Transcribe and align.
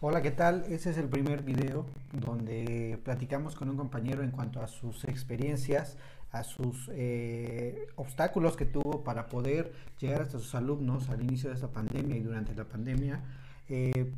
Hola, 0.00 0.22
¿qué 0.22 0.30
tal? 0.30 0.64
Este 0.68 0.90
es 0.90 0.98
el 0.98 1.08
primer 1.08 1.42
video 1.42 1.84
donde 2.12 3.00
platicamos 3.02 3.56
con 3.56 3.68
un 3.68 3.76
compañero 3.76 4.22
en 4.22 4.30
cuanto 4.30 4.62
a 4.62 4.68
sus 4.68 5.02
experiencias, 5.02 5.96
a 6.30 6.44
sus 6.44 6.88
eh, 6.92 7.88
obstáculos 7.96 8.56
que 8.56 8.64
tuvo 8.64 9.02
para 9.02 9.26
poder 9.26 9.72
llegar 9.98 10.22
hasta 10.22 10.38
sus 10.38 10.54
alumnos 10.54 11.08
al 11.08 11.20
inicio 11.20 11.48
de 11.48 11.56
esta 11.56 11.72
pandemia 11.72 12.16
y 12.16 12.20
durante 12.20 12.54
la 12.54 12.62
pandemia. 12.62 13.24
Eh, 13.68 14.12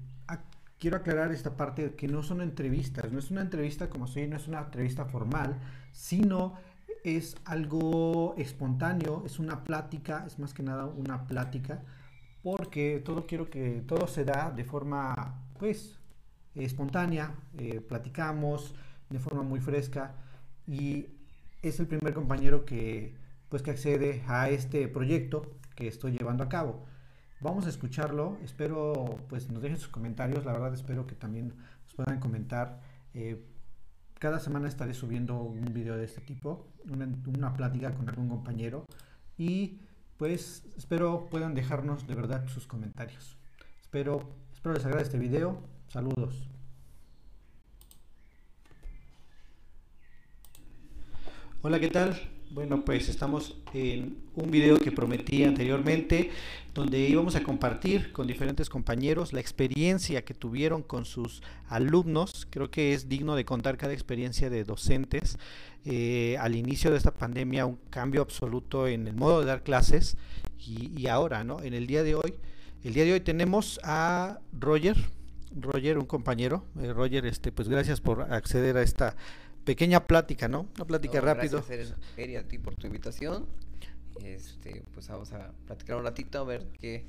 quiero 0.79 0.99
aclarar 0.99 1.33
esta 1.33 1.57
parte 1.57 1.95
que 1.95 2.09
no 2.09 2.23
son 2.23 2.43
entrevistas, 2.43 3.11
no 3.11 3.19
es 3.19 3.31
una 3.31 3.41
entrevista 3.41 3.89
como 3.89 4.07
soy, 4.07 4.27
no 4.27 4.37
es 4.37 4.49
una 4.49 4.61
entrevista 4.61 5.07
formal, 5.07 5.59
sino 5.93 6.59
es 7.05 7.39
algo 7.47 8.35
espontáneo, 8.37 9.23
es 9.25 9.39
una 9.39 9.65
plática, 9.65 10.25
es 10.27 10.39
más 10.39 10.53
que 10.53 10.63
nada 10.63 10.85
una 10.85 11.27
plática, 11.27 11.83
porque 12.43 13.01
todo 13.03 13.27
quiero 13.27 13.49
que 13.49 13.83
todo 13.87 14.07
se 14.07 14.27
da 14.27 14.51
de 14.51 14.65
forma, 14.65 15.43
pues, 15.61 15.99
espontánea, 16.55 17.35
eh, 17.59 17.81
platicamos 17.81 18.75
de 19.11 19.19
forma 19.19 19.43
muy 19.43 19.61
fresca 19.61 20.15
y 20.67 21.07
es 21.63 21.79
el 21.79 21.87
primer 21.87 22.15
compañero 22.15 22.65
que, 22.65 23.15
pues, 23.49 23.63
que 23.63 23.71
accede 23.71 24.25
a 24.27 24.49
este 24.51 24.89
proyecto 24.89 25.55
que 25.77 25.87
estoy 25.87 26.13
llevando 26.13 26.43
a 26.43 26.49
cabo. 26.49 26.87
Vamos 27.41 27.67
a 27.67 27.69
escucharlo, 27.69 28.37
espero 28.43 29.17
pues 29.29 29.51
nos 29.51 29.63
dejen 29.63 29.79
sus 29.79 29.89
comentarios, 29.89 30.45
la 30.45 30.53
verdad 30.53 30.75
espero 30.75 31.07
que 31.07 31.15
también 31.15 31.55
nos 31.85 31.95
puedan 31.95 32.21
comentar. 32.21 32.81
Eh, 33.15 33.43
cada 34.19 34.41
semana 34.41 34.69
estaré 34.69 34.93
subiendo 34.93 35.41
un 35.41 35.73
video 35.73 35.97
de 35.97 36.05
este 36.05 36.21
tipo, 36.21 36.67
una, 36.91 37.09
una 37.27 37.55
plática 37.55 37.95
con 37.95 38.09
algún 38.09 38.29
compañero 38.29 38.85
y 39.39 39.81
pues 40.19 40.65
espero 40.77 41.29
puedan 41.31 41.55
dejarnos 41.55 42.07
de 42.07 42.15
verdad 42.15 42.47
sus 42.49 42.67
comentarios. 42.67 43.39
Espero, 43.81 44.29
espero 44.61 44.75
les 44.75 44.85
agrade 44.85 45.05
este 45.05 45.19
video. 45.19 45.59
Saludos. 45.89 46.35
Hola, 51.63 51.81
¿qué 51.81 51.89
tal? 51.89 52.21
Bueno, 52.51 52.85
pues 52.85 53.09
estamos 53.09 53.57
en 53.73 54.19
un 54.37 54.51
video 54.51 54.79
que 54.79 54.93
prometí 54.93 55.45
anteriormente, 55.45 56.31
donde 56.75 56.99
íbamos 56.99 57.37
a 57.37 57.43
compartir 57.43 58.13
con 58.13 58.27
diferentes 58.27 58.69
compañeros 58.69 59.33
la 59.33 59.41
experiencia 59.41 60.27
que 60.27 60.35
tuvieron 60.35 60.83
con 60.83 61.07
sus 61.07 61.43
alumnos. 61.67 62.47
Creo 62.51 62.71
que 62.71 62.93
es 62.93 63.09
digno 63.09 63.37
de 63.37 63.47
contar 63.47 63.79
cada 63.79 63.95
experiencia 63.95 64.51
de 64.51 64.65
docentes. 64.65 65.39
Eh, 65.87 66.37
al 66.39 66.55
inicio 66.55 66.91
de 66.91 66.99
esta 66.99 67.15
pandemia, 67.15 67.65
un 67.65 67.79
cambio 67.89 68.21
absoluto 68.21 68.87
en 68.89 69.09
el 69.09 69.15
modo 69.15 69.41
de 69.41 69.47
dar 69.47 69.63
clases 69.63 70.19
y, 70.59 71.07
ahora, 71.07 71.45
¿no? 71.45 71.63
En 71.63 71.73
el 71.73 71.87
día 71.87 72.03
de 72.03 72.15
hoy, 72.15 72.35
el 72.85 72.95
día 72.95 73.05
de 73.05 73.13
hoy 73.13 73.21
tenemos 73.21 73.79
a 73.83 74.41
Roger, 74.53 74.97
Roger, 75.55 75.99
un 75.99 76.07
compañero. 76.07 76.65
Eh, 76.81 76.93
Roger, 76.93 77.27
este, 77.27 77.53
pues 77.53 77.69
gracias 77.69 78.01
por 78.01 78.23
acceder 78.33 78.77
a 78.77 78.83
esta 78.83 79.17
pequeña 79.65 80.07
plática, 80.07 80.49
¿no? 80.49 80.69
Una 80.77 80.85
plática 80.87 81.21
rápido. 81.21 81.65
Gracias, 81.67 81.95
Eri, 82.17 82.37
a 82.37 82.47
ti 82.47 82.59
por 82.59 82.75
tu 82.77 82.87
invitación. 82.87 83.47
Este, 84.25 84.83
pues 84.93 85.09
vamos 85.09 85.33
a 85.33 85.53
platicar 85.67 85.97
un 85.97 86.05
ratito 86.05 86.39
a 86.39 86.45
ver 86.45 86.67
qué. 86.81 87.05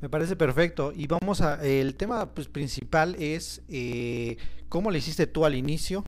Me 0.00 0.08
parece 0.08 0.34
perfecto. 0.34 0.92
Y 0.94 1.06
vamos 1.06 1.40
a. 1.40 1.64
El 1.64 1.94
tema 1.94 2.34
pues, 2.34 2.48
principal 2.48 3.14
es 3.20 3.62
eh, 3.68 4.36
cómo 4.68 4.90
le 4.90 4.98
hiciste 4.98 5.26
tú 5.26 5.44
al 5.44 5.54
inicio. 5.54 6.04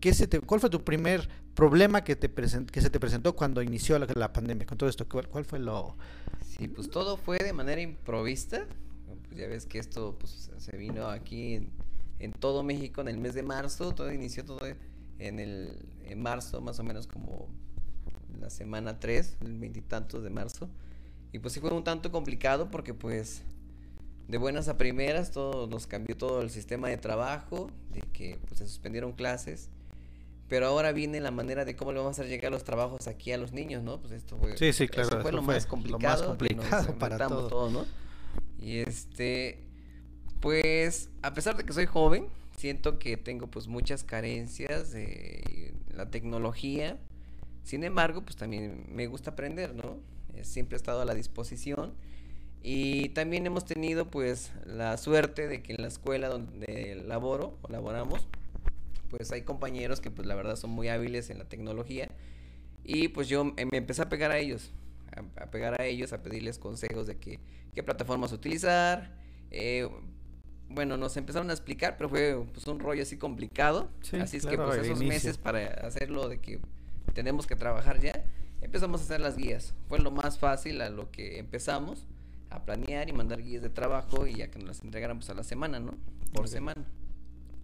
¿Qué 0.00 0.12
se 0.12 0.26
te, 0.26 0.40
¿Cuál 0.40 0.60
fue 0.60 0.70
tu 0.70 0.82
primer 0.82 1.28
problema 1.58 2.04
que, 2.04 2.14
te 2.14 2.28
present, 2.28 2.70
que 2.70 2.80
se 2.80 2.88
te 2.88 3.00
presentó 3.00 3.34
cuando 3.34 3.62
inició 3.62 3.98
la, 3.98 4.32
pandemia? 4.32 4.64
Con 4.64 4.78
todo 4.78 4.88
esto, 4.88 5.08
¿cuál, 5.08 5.26
¿cuál, 5.26 5.44
fue 5.44 5.58
lo.? 5.58 5.96
Sí, 6.46 6.68
pues 6.68 6.88
todo 6.88 7.16
fue 7.16 7.38
de 7.38 7.52
manera 7.52 7.80
improvista. 7.80 8.64
Pues 9.26 9.40
ya 9.40 9.48
ves 9.48 9.66
que 9.66 9.80
esto 9.80 10.16
pues, 10.20 10.52
se 10.56 10.76
vino 10.76 11.08
aquí 11.08 11.54
en, 11.54 11.72
en 12.20 12.30
todo 12.30 12.62
México 12.62 13.00
en 13.00 13.08
el 13.08 13.18
mes 13.18 13.34
de 13.34 13.42
marzo. 13.42 13.92
Todo 13.92 14.12
inició 14.12 14.44
todo 14.44 14.60
en 15.18 15.40
el 15.40 15.84
en 16.04 16.22
marzo, 16.22 16.60
más 16.60 16.78
o 16.78 16.84
menos 16.84 17.08
como 17.08 17.48
la 18.38 18.50
semana 18.50 19.00
3, 19.00 19.38
el 19.40 19.58
veintitantos 19.58 20.22
de 20.22 20.30
marzo. 20.30 20.70
Y 21.32 21.40
pues 21.40 21.54
sí 21.54 21.60
fue 21.60 21.70
un 21.70 21.82
tanto 21.82 22.12
complicado 22.12 22.70
porque 22.70 22.94
pues 22.94 23.42
de 24.28 24.38
buenas 24.38 24.68
a 24.68 24.78
primeras 24.78 25.32
todo 25.32 25.66
nos 25.66 25.88
cambió 25.88 26.16
todo 26.16 26.40
el 26.40 26.50
sistema 26.50 26.88
de 26.88 26.98
trabajo, 26.98 27.68
de 27.90 28.00
que 28.12 28.38
pues 28.46 28.60
se 28.60 28.68
suspendieron 28.68 29.10
clases. 29.10 29.70
Pero 30.48 30.66
ahora 30.66 30.92
viene 30.92 31.20
la 31.20 31.30
manera 31.30 31.64
de 31.64 31.76
cómo 31.76 31.92
le 31.92 31.98
vamos 31.98 32.18
a 32.18 32.22
hacer 32.22 32.30
llegar 32.30 32.50
los 32.50 32.64
trabajos 32.64 33.06
aquí 33.06 33.32
a 33.32 33.38
los 33.38 33.52
niños, 33.52 33.82
¿no? 33.82 34.00
Pues 34.00 34.12
esto 34.12 34.38
fue, 34.38 34.56
sí, 34.56 34.72
sí, 34.72 34.88
claro, 34.88 35.20
fue 35.20 35.32
lo, 35.32 35.42
más 35.42 35.66
complicado, 35.66 36.22
lo 36.22 36.28
más 36.30 36.38
complicado 36.38 36.94
para 36.98 37.18
todos, 37.18 37.70
¿no? 37.70 37.86
Y 38.58 38.78
este, 38.78 39.62
pues, 40.40 41.10
a 41.22 41.34
pesar 41.34 41.56
de 41.56 41.64
que 41.64 41.72
soy 41.72 41.86
joven, 41.86 42.28
siento 42.56 42.98
que 42.98 43.16
tengo 43.16 43.46
pues 43.46 43.68
muchas 43.68 44.04
carencias 44.04 44.90
de 44.90 45.74
la 45.94 46.10
tecnología. 46.10 46.98
Sin 47.62 47.84
embargo, 47.84 48.22
pues 48.22 48.36
también 48.36 48.86
me 48.88 49.06
gusta 49.06 49.32
aprender, 49.32 49.74
¿no? 49.74 49.98
Eh, 50.34 50.44
siempre 50.44 50.76
he 50.76 50.78
estado 50.78 51.02
a 51.02 51.04
la 51.04 51.14
disposición. 51.14 51.92
Y 52.62 53.10
también 53.10 53.46
hemos 53.46 53.64
tenido 53.64 54.10
pues 54.10 54.50
la 54.66 54.96
suerte 54.96 55.46
de 55.46 55.62
que 55.62 55.74
en 55.74 55.82
la 55.82 55.88
escuela 55.88 56.28
donde 56.28 57.02
laboro 57.06 57.56
o 57.62 57.70
laboramos, 57.70 58.26
pues 59.10 59.32
hay 59.32 59.42
compañeros 59.42 60.00
que 60.00 60.10
pues 60.10 60.26
la 60.26 60.34
verdad 60.34 60.56
son 60.56 60.70
muy 60.70 60.88
hábiles 60.88 61.30
en 61.30 61.38
la 61.38 61.44
tecnología. 61.44 62.08
Y 62.84 63.08
pues 63.08 63.28
yo 63.28 63.44
me 63.44 63.66
empecé 63.72 64.02
a 64.02 64.08
pegar 64.08 64.30
a 64.30 64.38
ellos, 64.38 64.72
a, 65.36 65.46
pegar 65.50 65.80
a 65.80 65.84
ellos, 65.84 66.12
a 66.12 66.22
pedirles 66.22 66.58
consejos 66.58 67.06
de 67.06 67.18
que, 67.18 67.40
qué 67.74 67.82
plataformas 67.82 68.32
utilizar, 68.32 69.18
eh, 69.50 69.88
bueno, 70.70 70.96
nos 70.96 71.16
empezaron 71.16 71.50
a 71.50 71.52
explicar, 71.52 71.96
pero 71.96 72.08
fue 72.08 72.44
pues, 72.52 72.66
un 72.66 72.78
rollo 72.78 73.02
así 73.02 73.16
complicado. 73.16 73.90
así 74.20 74.36
es 74.36 74.46
que 74.46 74.56
pues 74.56 74.78
esos 74.78 75.00
meses 75.00 75.38
para 75.38 75.66
hacerlo 75.86 76.28
de 76.28 76.40
que 76.40 76.60
tenemos 77.14 77.46
que 77.46 77.56
trabajar 77.56 78.00
ya, 78.00 78.24
empezamos 78.60 79.00
a 79.00 79.04
hacer 79.04 79.20
las 79.20 79.36
guías. 79.36 79.74
Fue 79.88 79.98
lo 79.98 80.10
más 80.10 80.38
fácil 80.38 80.80
a 80.80 80.90
lo 80.90 81.10
que 81.10 81.38
empezamos 81.38 82.06
a 82.50 82.64
planear 82.64 83.08
y 83.08 83.12
mandar 83.12 83.42
guías 83.42 83.62
de 83.62 83.70
trabajo 83.70 84.26
y 84.26 84.34
ya 84.34 84.50
que 84.50 84.58
nos 84.58 84.68
las 84.68 84.82
entregaran 84.82 85.18
pues, 85.18 85.30
a 85.30 85.34
la 85.34 85.42
semana, 85.42 85.80
¿no? 85.80 85.94
Por 86.32 86.48
semana. 86.48 86.86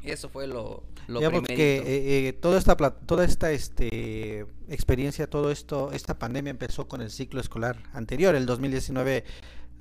Eso 0.04 0.28
fue 0.28 0.46
lo, 0.46 0.82
lo 1.06 1.20
Digamos 1.20 1.42
que 1.42 1.78
eh, 1.78 2.28
eh, 2.28 2.32
toda 2.32 2.58
esta 2.58 2.76
toda 2.76 3.24
esta 3.24 3.50
este 3.52 4.46
experiencia, 4.68 5.28
todo 5.28 5.50
esto, 5.50 5.92
esta 5.92 6.18
pandemia 6.18 6.50
empezó 6.50 6.88
con 6.88 7.00
el 7.00 7.10
ciclo 7.10 7.40
escolar 7.40 7.82
anterior, 7.92 8.34
el 8.34 8.46
2019 8.46 9.24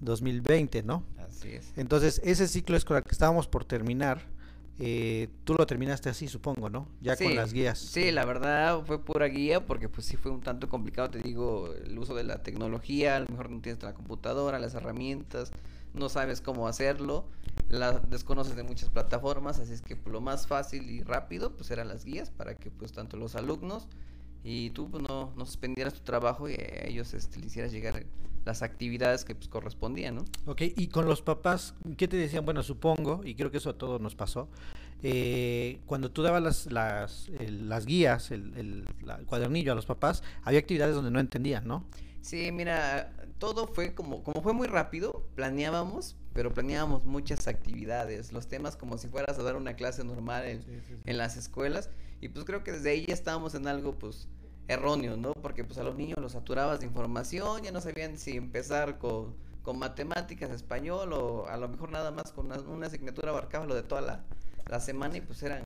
2020, 0.04 0.84
¿no? 0.84 1.04
Entonces, 1.76 2.22
ese 2.24 2.48
ciclo 2.48 2.78
escolar 2.78 3.04
que 3.04 3.12
estábamos 3.12 3.48
por 3.48 3.66
terminar, 3.66 4.22
eh, 4.80 5.30
tú 5.44 5.56
lo 5.56 5.66
terminaste 5.66 6.10
así, 6.10 6.28
supongo, 6.28 6.70
¿no? 6.70 6.88
Ya 7.02 7.16
con 7.18 7.36
las 7.36 7.54
guías. 7.54 7.80
Sí, 7.80 8.12
la 8.12 8.26
verdad 8.26 8.82
fue 8.86 9.04
pura 9.04 9.28
guía 9.28 9.66
porque 9.66 9.90
pues 9.90 10.08
sí 10.08 10.16
fue 10.16 10.32
un 10.32 10.42
tanto 10.42 10.70
complicado, 10.70 11.10
te 11.10 11.20
digo, 11.20 11.74
el 11.74 11.98
uso 11.98 12.16
de 12.16 12.24
la 12.24 12.44
tecnología, 12.44 13.18
a 13.18 13.20
lo 13.20 13.28
mejor 13.28 13.50
no 13.50 13.62
tienes 13.62 13.84
la 13.84 13.94
computadora, 13.94 14.60
las 14.60 14.74
herramientas, 14.74 15.52
no 15.94 16.10
sabes 16.10 16.42
cómo 16.42 16.68
hacerlo, 16.68 17.26
la 17.70 18.00
desconoces 18.00 18.56
de 18.56 18.64
muchas 18.64 18.90
plataformas, 18.90 19.60
así 19.60 19.74
es 19.74 19.82
que 19.82 19.98
lo 20.06 20.22
más 20.22 20.48
fácil 20.48 20.90
y 20.90 21.02
rápido 21.04 21.56
pues 21.56 21.72
eran 21.72 21.88
las 21.88 22.06
guías 22.06 22.30
para 22.32 22.56
que 22.56 22.72
pues 22.72 22.92
tanto 22.92 23.18
los 23.18 23.36
alumnos 23.36 23.88
y 24.44 24.72
tú 24.72 24.90
pues, 24.90 25.04
no, 25.04 25.34
no 25.36 25.46
suspendieras 25.46 25.94
tu 25.94 26.02
trabajo 26.02 26.50
y 26.50 26.54
a 26.54 26.88
ellos 26.88 27.14
este, 27.14 27.40
le 27.40 27.48
hicieras 27.48 27.72
llegar 27.72 28.06
las 28.46 28.62
actividades 28.62 29.24
que 29.24 29.36
pues, 29.36 29.48
correspondían, 29.48 30.16
¿no? 30.16 30.26
Ok, 30.46 30.64
y 30.76 30.88
con 30.88 31.06
los 31.06 31.22
papás, 31.22 31.76
¿qué 31.98 32.08
te 32.08 32.18
decían? 32.18 32.44
Bueno, 32.44 32.62
supongo, 32.62 33.22
y 33.24 33.36
creo 33.36 33.52
que 33.52 33.58
eso 33.58 33.70
a 33.70 33.78
todos 33.78 34.02
nos 34.02 34.16
pasó, 34.16 34.50
eh, 35.02 35.80
cuando 35.86 36.12
tú 36.12 36.24
dabas 36.24 36.42
las, 36.42 36.72
las, 36.72 37.30
las 37.40 37.86
guías, 37.86 38.32
el, 38.32 38.54
el, 38.56 39.26
cuadernillo 39.26 39.72
a 39.72 39.76
los 39.76 39.86
papás, 39.86 40.24
había 40.44 40.60
actividades 40.60 40.96
donde 40.96 41.12
no 41.12 41.20
entendían, 41.20 41.68
¿no? 41.68 41.86
Sí, 42.22 42.52
mira, 42.52 43.12
todo 43.44 43.68
fue 43.68 43.94
como, 43.94 44.24
como 44.24 44.42
fue 44.42 44.54
muy 44.54 44.68
rápido, 44.68 45.28
planeábamos, 45.36 46.16
pero 46.32 46.54
planeábamos 46.54 47.04
muchas 47.04 47.50
actividades, 47.50 48.32
los 48.32 48.48
temas 48.48 48.78
como 48.78 48.98
si 48.98 49.10
fueras 49.10 49.38
a 49.38 49.44
dar 49.44 49.58
una 49.58 49.76
clase 49.76 50.06
normal 50.06 50.46
en, 50.46 50.64
en 51.04 51.18
las 51.18 51.36
escuelas, 51.36 51.90
y 52.22 52.30
pues 52.30 52.46
creo 52.46 52.64
que 52.64 52.72
desde 52.72 52.92
ahí 52.92 53.06
ya 53.06 53.14
estábamos 53.14 53.54
en 53.54 53.68
algo, 53.68 54.00
pues, 54.00 54.30
erróneo, 54.70 55.18
¿no? 55.18 55.34
Porque 55.34 55.66
pues 55.66 55.78
a 55.78 55.84
los 55.84 55.98
niños 55.98 56.20
los 56.20 56.32
saturabas 56.32 56.80
de 56.80 56.86
información, 56.86 57.64
ya 57.64 57.74
no 57.74 57.82
sabían 57.82 58.18
si 58.18 58.38
empezar 58.38 58.98
con, 58.98 59.36
con 59.62 59.78
matemáticas, 59.78 60.50
español 60.50 61.12
o 61.12 61.46
a 61.48 61.58
lo 61.58 61.68
mejor 61.68 61.92
nada 61.92 62.12
más 62.12 62.32
con 62.32 62.50
una, 62.50 62.88
asignatura 62.88 63.32
abarcaba 63.32 63.66
lo 63.66 63.76
de 63.76 63.84
toda 63.84 64.00
la, 64.00 64.24
la, 64.70 64.80
semana 64.80 65.18
y 65.18 65.22
pues 65.22 65.44
eran 65.44 65.66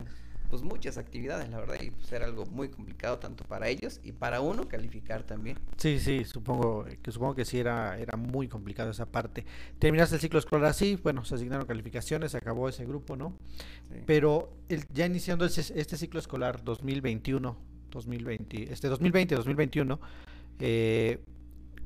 pues 0.50 0.62
muchas 0.62 0.98
actividades, 0.98 1.50
la 1.50 1.58
verdad, 1.58 1.78
y 1.82 1.92
pues 1.92 2.12
era 2.12 2.26
algo 2.26 2.46
muy 2.46 2.70
complicado 2.70 3.20
tanto 3.20 3.44
para 3.44 3.68
ellos 3.68 4.00
y 4.04 4.12
para 4.12 4.42
uno 4.42 4.68
calificar 4.68 5.24
también. 5.24 5.58
Sí, 5.78 6.00
sí, 6.00 6.24
supongo 6.26 6.86
que 7.02 7.12
supongo 7.12 7.36
que 7.36 7.46
sí 7.46 7.60
era 7.60 7.98
era 7.98 8.18
muy 8.18 8.48
complicado 8.48 8.92
esa 8.92 9.06
parte. 9.06 9.46
Terminaste 9.80 10.16
el 10.16 10.22
ciclo 10.22 10.40
escolar 10.40 10.70
así, 10.70 11.00
bueno, 11.02 11.26
se 11.26 11.36
asignaron 11.36 11.66
calificaciones, 11.66 12.32
se 12.32 12.38
acabó 12.38 12.70
ese 12.70 12.86
grupo, 12.86 13.16
¿no? 13.16 13.38
Pero 14.06 14.54
el, 14.70 14.86
ya 14.94 15.06
iniciando 15.06 15.46
este 15.46 15.98
ciclo 15.98 16.20
escolar 16.20 16.64
2021 16.64 17.78
2020, 17.92 18.72
este 18.72 18.88
2020, 18.88 19.36
2021, 19.36 20.00
eh, 20.60 21.20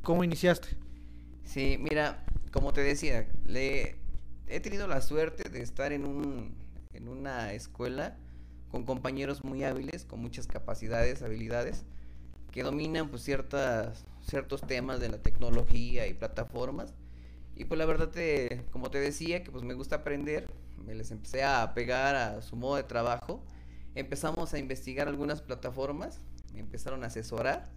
¿cómo 0.01 0.23
iniciaste? 0.23 0.69
Sí, 1.43 1.77
mira, 1.79 2.23
como 2.51 2.73
te 2.73 2.81
decía, 2.81 3.27
le 3.45 3.95
he 4.47 4.59
tenido 4.59 4.87
la 4.87 5.01
suerte 5.01 5.49
de 5.49 5.61
estar 5.61 5.91
en, 5.91 6.05
un, 6.05 6.55
en 6.93 7.07
una 7.07 7.53
escuela 7.53 8.17
con 8.71 8.85
compañeros 8.85 9.43
muy 9.43 9.63
hábiles, 9.63 10.05
con 10.05 10.19
muchas 10.21 10.47
capacidades, 10.47 11.21
habilidades, 11.21 11.83
que 12.51 12.63
dominan 12.63 13.09
pues 13.09 13.23
ciertas, 13.23 14.05
ciertos 14.21 14.61
temas 14.61 14.99
de 14.99 15.09
la 15.09 15.17
tecnología 15.17 16.07
y 16.07 16.13
plataformas. 16.13 16.93
Y 17.55 17.65
pues 17.65 17.77
la 17.77 17.85
verdad, 17.85 18.09
te, 18.09 18.65
como 18.71 18.89
te 18.89 18.99
decía, 18.99 19.43
que 19.43 19.51
pues 19.51 19.63
me 19.63 19.73
gusta 19.73 19.97
aprender, 19.97 20.47
me 20.85 20.95
les 20.95 21.11
empecé 21.11 21.43
a 21.43 21.73
pegar 21.73 22.15
a 22.15 22.41
su 22.41 22.55
modo 22.55 22.77
de 22.77 22.83
trabajo. 22.83 23.43
Empezamos 23.93 24.53
a 24.53 24.59
investigar 24.59 25.07
algunas 25.07 25.41
plataformas, 25.41 26.19
me 26.53 26.61
empezaron 26.61 27.03
a 27.03 27.07
asesorar 27.07 27.69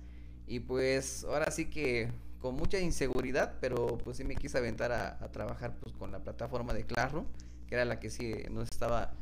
y 0.47 0.61
pues 0.61 1.25
ahora 1.25 1.51
sí 1.51 1.67
que 1.67 2.11
con 2.41 2.55
mucha 2.55 2.79
inseguridad, 2.79 3.55
pero 3.61 3.99
pues 3.99 4.19
sí 4.19 4.25
me 4.25 4.37
quise 4.37 4.59
aventar 4.59 4.93
a, 4.93 5.19
trabajar 5.33 5.75
pues 5.81 5.95
con 5.95 6.13
la 6.13 6.21
plataforma 6.21 6.75
de 6.75 6.85
Classroom, 6.85 7.25
que 7.67 7.75
era 7.75 7.85
la 7.85 7.99
que 7.99 8.11
sí 8.11 8.35
nos 8.51 8.71
estaba 8.71 9.13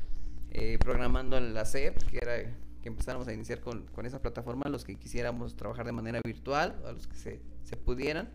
eh, 0.53 0.77
programando 0.79 1.37
en 1.37 1.53
la 1.53 1.65
SEP, 1.65 1.97
que 2.03 2.17
era 2.17 2.37
que 2.81 2.89
empezáramos 2.89 3.27
a 3.27 3.33
iniciar 3.33 3.61
con, 3.61 3.85
con, 3.87 4.05
esa 4.05 4.21
plataforma, 4.21 4.69
los 4.69 4.83
que 4.83 4.95
quisiéramos 4.95 5.55
trabajar 5.55 5.85
de 5.85 5.93
manera 5.93 6.19
virtual, 6.23 6.81
a 6.85 6.91
los 6.91 7.07
que 7.07 7.15
se, 7.15 7.41
se 7.63 7.77
pudieran. 7.77 8.29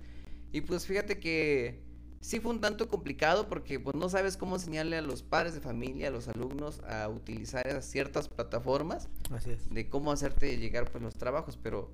Y 0.52 0.62
pues 0.62 0.86
fíjate 0.86 1.20
que 1.20 1.82
sí 2.20 2.40
fue 2.40 2.52
un 2.52 2.60
tanto 2.60 2.88
complicado 2.88 3.48
porque 3.48 3.78
pues 3.78 3.94
no 3.94 4.08
sabes 4.08 4.36
cómo 4.36 4.56
enseñarle 4.56 4.96
a 4.96 5.02
los 5.02 5.22
padres 5.22 5.54
de 5.54 5.60
familia, 5.60 6.08
a 6.08 6.10
los 6.10 6.28
alumnos 6.28 6.80
a 6.80 7.08
utilizar 7.08 7.66
esas 7.66 7.84
ciertas 7.84 8.28
plataformas. 8.28 9.08
Así 9.30 9.50
es. 9.50 9.68
De 9.70 9.88
cómo 9.88 10.12
hacerte 10.12 10.56
llegar 10.56 10.90
pues 10.90 11.02
los 11.02 11.14
trabajos, 11.14 11.58
pero 11.62 11.90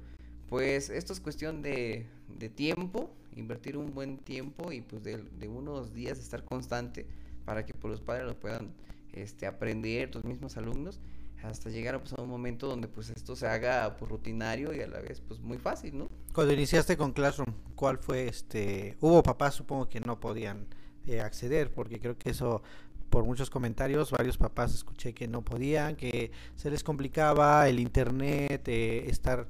pues 0.48 0.90
esto 0.90 1.12
es 1.12 1.20
cuestión 1.20 1.62
de, 1.62 2.06
de 2.28 2.48
tiempo, 2.48 3.10
invertir 3.34 3.76
un 3.76 3.92
buen 3.92 4.18
tiempo 4.18 4.72
y 4.72 4.80
pues 4.80 5.02
de, 5.02 5.18
de 5.18 5.48
unos 5.48 5.92
días 5.92 6.18
estar 6.18 6.44
constante 6.44 7.06
para 7.44 7.66
que 7.66 7.74
pues, 7.74 7.90
los 7.90 8.00
padres 8.00 8.26
lo 8.26 8.38
puedan 8.38 8.72
este, 9.14 9.46
aprender, 9.46 10.10
tus 10.10 10.24
mismos 10.24 10.56
alumnos, 10.56 11.00
hasta 11.42 11.70
llegar 11.70 12.00
pues, 12.00 12.12
a 12.14 12.22
un 12.22 12.28
momento 12.28 12.66
donde 12.66 12.88
pues 12.88 13.10
esto 13.10 13.36
se 13.36 13.46
haga 13.46 13.96
pues, 13.98 14.10
rutinario 14.10 14.72
y 14.74 14.80
a 14.80 14.86
la 14.86 15.00
vez 15.00 15.20
pues 15.20 15.40
muy 15.40 15.58
fácil, 15.58 15.98
¿no? 15.98 16.08
Cuando 16.32 16.52
iniciaste 16.52 16.96
con 16.96 17.12
Classroom, 17.12 17.52
¿cuál 17.74 17.98
fue 17.98 18.28
este? 18.28 18.96
Hubo 19.00 19.22
papás 19.22 19.54
supongo 19.54 19.88
que 19.88 20.00
no 20.00 20.18
podían 20.20 20.66
eh, 21.06 21.20
acceder 21.20 21.70
porque 21.70 22.00
creo 22.00 22.16
que 22.16 22.30
eso 22.30 22.62
por 23.10 23.24
muchos 23.24 23.48
comentarios, 23.48 24.10
varios 24.10 24.38
papás 24.38 24.74
escuché 24.74 25.14
que 25.14 25.28
no 25.28 25.42
podían, 25.42 25.94
que 25.94 26.32
se 26.56 26.68
les 26.68 26.82
complicaba 26.82 27.68
el 27.68 27.78
internet, 27.78 28.66
eh, 28.66 29.04
estar 29.08 29.46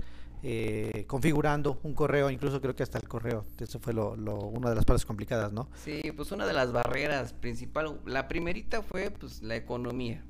eh, 0.46 1.06
configurando 1.06 1.81
un 1.85 1.94
correo, 1.94 2.29
incluso 2.29 2.61
creo 2.61 2.76
que 2.76 2.82
hasta 2.82 2.99
el 2.99 3.08
correo, 3.08 3.46
eso 3.58 3.81
fue 3.81 3.94
lo, 3.94 4.12
una 4.12 4.69
de 4.69 4.76
las 4.76 4.85
partes 4.85 5.06
complicadas, 5.06 5.55
¿no? 5.55 5.70
Sí, 5.82 6.02
pues 6.14 6.32
una 6.32 6.46
de 6.46 6.52
las 6.52 6.70
barreras 6.70 7.32
principal, 7.32 7.99
la 8.05 8.29
primerita 8.29 8.82
fue 8.82 9.11
pues 9.11 9.43
la 9.43 9.56
economía, 9.56 10.23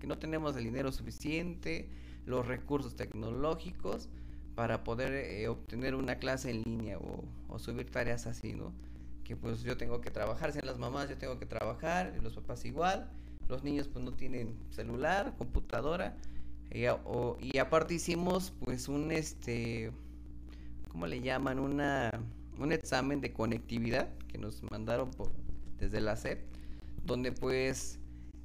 que 0.00 0.06
no 0.06 0.16
tenemos 0.16 0.56
el 0.56 0.64
dinero 0.64 0.90
suficiente, 0.90 1.90
los 2.24 2.46
recursos 2.46 2.96
tecnológicos 2.96 4.08
para 4.54 4.84
poder 4.84 5.12
eh, 5.12 5.48
obtener 5.48 5.96
una 5.96 6.14
clase 6.14 6.48
en 6.48 6.62
línea 6.62 6.96
o, 6.96 7.22
o, 7.50 7.58
subir 7.58 7.90
tareas 7.90 8.26
así, 8.26 8.54
¿no? 8.54 8.72
Que 9.22 9.36
pues 9.36 9.62
yo 9.64 9.76
tengo 9.76 10.00
que 10.00 10.10
trabajar, 10.10 10.52
sean 10.52 10.64
las 10.64 10.78
mamás, 10.78 11.10
yo 11.10 11.18
tengo 11.18 11.38
que 11.38 11.44
trabajar, 11.44 12.14
los 12.22 12.32
papás 12.32 12.64
igual, 12.64 13.10
los 13.50 13.62
niños 13.64 13.86
pues 13.88 14.02
no 14.02 14.12
tienen 14.12 14.56
celular, 14.70 15.34
computadora, 15.36 16.16
y, 16.74 17.58
aparte 17.58 17.94
hicimos 17.94 18.52
pues 18.64 18.88
un 18.88 19.12
este, 19.12 19.92
¿cómo 20.88 21.06
le 21.06 21.20
llaman? 21.20 21.58
Una, 21.58 22.10
un 22.58 22.72
examen 22.72 23.20
de 23.20 23.32
conectividad 23.32 24.08
que 24.28 24.38
nos 24.38 24.62
mandaron 24.70 25.10
por, 25.10 25.30
desde 25.78 26.00
la 26.00 26.16
SEP, 26.16 26.40
donde 27.04 27.32
pues 27.32 27.98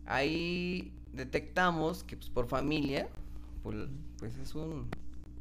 ahí 0.06 0.94
detectamos 1.14 2.04
que 2.04 2.18
pues 2.18 2.30
por 2.30 2.48
familia, 2.48 3.08
pues, 3.64 3.88
pues 4.20 4.38
es 4.38 4.56
un, 4.56 4.90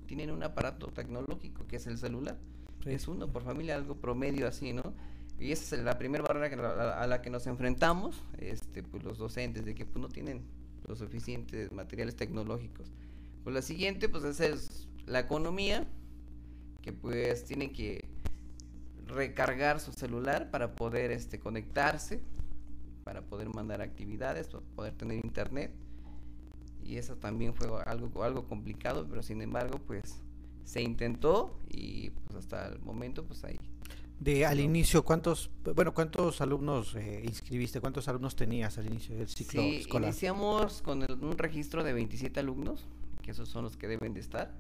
tienen 0.07 0.31
un 0.31 0.43
aparato 0.43 0.89
tecnológico 0.89 1.67
que 1.67 1.77
es 1.77 1.87
el 1.87 1.99
celular. 1.99 2.39
Es 2.85 3.09
uno 3.09 3.27
por 3.27 3.43
familia, 3.43 3.75
algo 3.75 3.97
promedio 3.97 4.47
así, 4.47 4.73
¿no? 4.73 4.95
Y 5.41 5.51
esa 5.51 5.77
es 5.77 5.83
la 5.83 5.99
primera 5.99 6.23
barrera 6.23 7.01
a, 7.01 7.07
la 7.07 7.21
que 7.21 7.31
nos 7.31 7.47
enfrentamos, 7.47 8.23
este, 8.39 8.83
pues 8.83 9.03
los 9.03 9.19
docentes, 9.19 9.65
de 9.65 9.75
que 9.75 9.85
pues, 9.85 10.01
no 10.01 10.09
tienen 10.09 10.43
los 10.87 10.99
suficientes 10.99 11.73
materiales 11.73 12.17
tecnológicos. 12.17 12.91
Pues 13.45 13.55
la 13.55 13.63
siguiente, 13.63 14.09
pues 14.09 14.25
esa 14.25 14.47
es 14.47 14.89
la 15.07 15.21
economía, 15.21 15.87
que 16.83 16.93
pues 16.93 17.45
tienen 17.45 17.73
que 17.73 18.09
recargar 19.07 19.81
su 19.81 19.93
celular 19.93 20.51
para 20.51 20.75
poder 20.75 21.11
este, 21.11 21.39
conectarse, 21.39 22.21
para 23.05 23.23
poder 23.23 23.49
mandar 23.55 23.83
actividades, 23.83 24.49
para 24.49 24.65
poder 24.75 24.95
tener 24.95 25.25
internet. 25.25 25.73
Y 26.83 26.97
eso 26.97 27.17
también 27.17 27.55
fue 27.55 27.69
algo, 27.85 28.23
algo 28.23 28.47
complicado, 28.47 29.07
pero 29.09 29.23
sin 29.23 29.43
embargo, 29.43 29.81
pues 29.87 30.21
se 30.65 30.83
intentó 30.83 31.59
y 31.69 32.11
pues 32.11 32.37
hasta 32.37 32.69
el 32.69 32.81
momento, 32.81 33.25
pues 33.25 33.45
ahí 33.45 33.59
de 34.19 34.47
al 34.47 34.61
inicio, 34.61 35.05
¿cuántos, 35.05 35.51
bueno, 35.75 35.93
cuántos 35.93 36.41
alumnos 36.41 36.95
eh, 36.95 37.23
inscribiste? 37.25 37.81
¿Cuántos 37.81 38.09
alumnos 38.09 38.35
tenías 38.35 38.79
al 38.79 38.87
inicio 38.87 39.17
del 39.17 39.29
ciclo 39.29 39.61
sí, 39.63 39.77
escolar? 39.77 40.09
Iniciamos 40.09 40.83
con 40.83 41.03
un 41.03 41.39
registro 41.39 41.85
de 41.85 41.93
27 41.93 42.41
alumnos, 42.41 42.87
que 43.23 43.33
esos 43.33 43.49
son 43.49 43.65
los 43.65 43.77
que 43.77 43.89
deben 43.89 44.15
de 44.15 44.21
estar, 44.21 44.55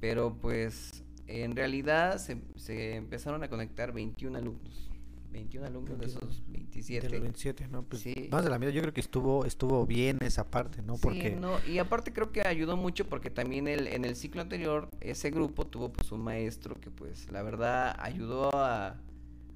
pero 0.00 0.36
pues 0.40 1.04
en 1.26 1.54
realidad 1.54 2.18
se, 2.18 2.40
se 2.56 2.96
empezaron 2.96 3.42
a 3.42 3.48
conectar 3.48 3.92
21 3.92 4.38
alumnos. 4.38 4.90
21 5.32 5.66
alumnos 5.66 5.98
de 5.98 6.06
esos 6.06 6.42
27. 6.48 7.06
De 7.06 7.12
los 7.12 7.22
27, 7.22 7.68
¿no? 7.68 7.82
Pues 7.82 8.04
más 8.30 8.44
de 8.44 8.50
la 8.50 8.58
mitad, 8.58 8.72
yo 8.72 8.80
creo 8.80 8.94
que 8.94 9.00
estuvo 9.00 9.44
estuvo 9.44 9.86
bien 9.86 10.18
esa 10.20 10.50
parte, 10.50 10.82
¿no? 10.82 10.96
Porque... 10.96 11.36
no, 11.36 11.58
y 11.66 11.78
aparte 11.78 12.12
creo 12.12 12.32
que 12.32 12.46
ayudó 12.46 12.76
mucho 12.76 13.06
porque 13.08 13.30
también 13.30 13.68
el, 13.68 13.86
en 13.88 14.04
el 14.04 14.16
ciclo 14.16 14.40
anterior 14.40 14.88
ese 15.00 15.30
grupo 15.30 15.66
tuvo 15.66 15.92
pues 15.92 16.12
un 16.12 16.22
maestro 16.22 16.74
que 16.80 16.90
pues 16.90 17.30
la 17.30 17.42
verdad 17.42 17.96
ayudó 17.98 18.50
a, 18.54 18.96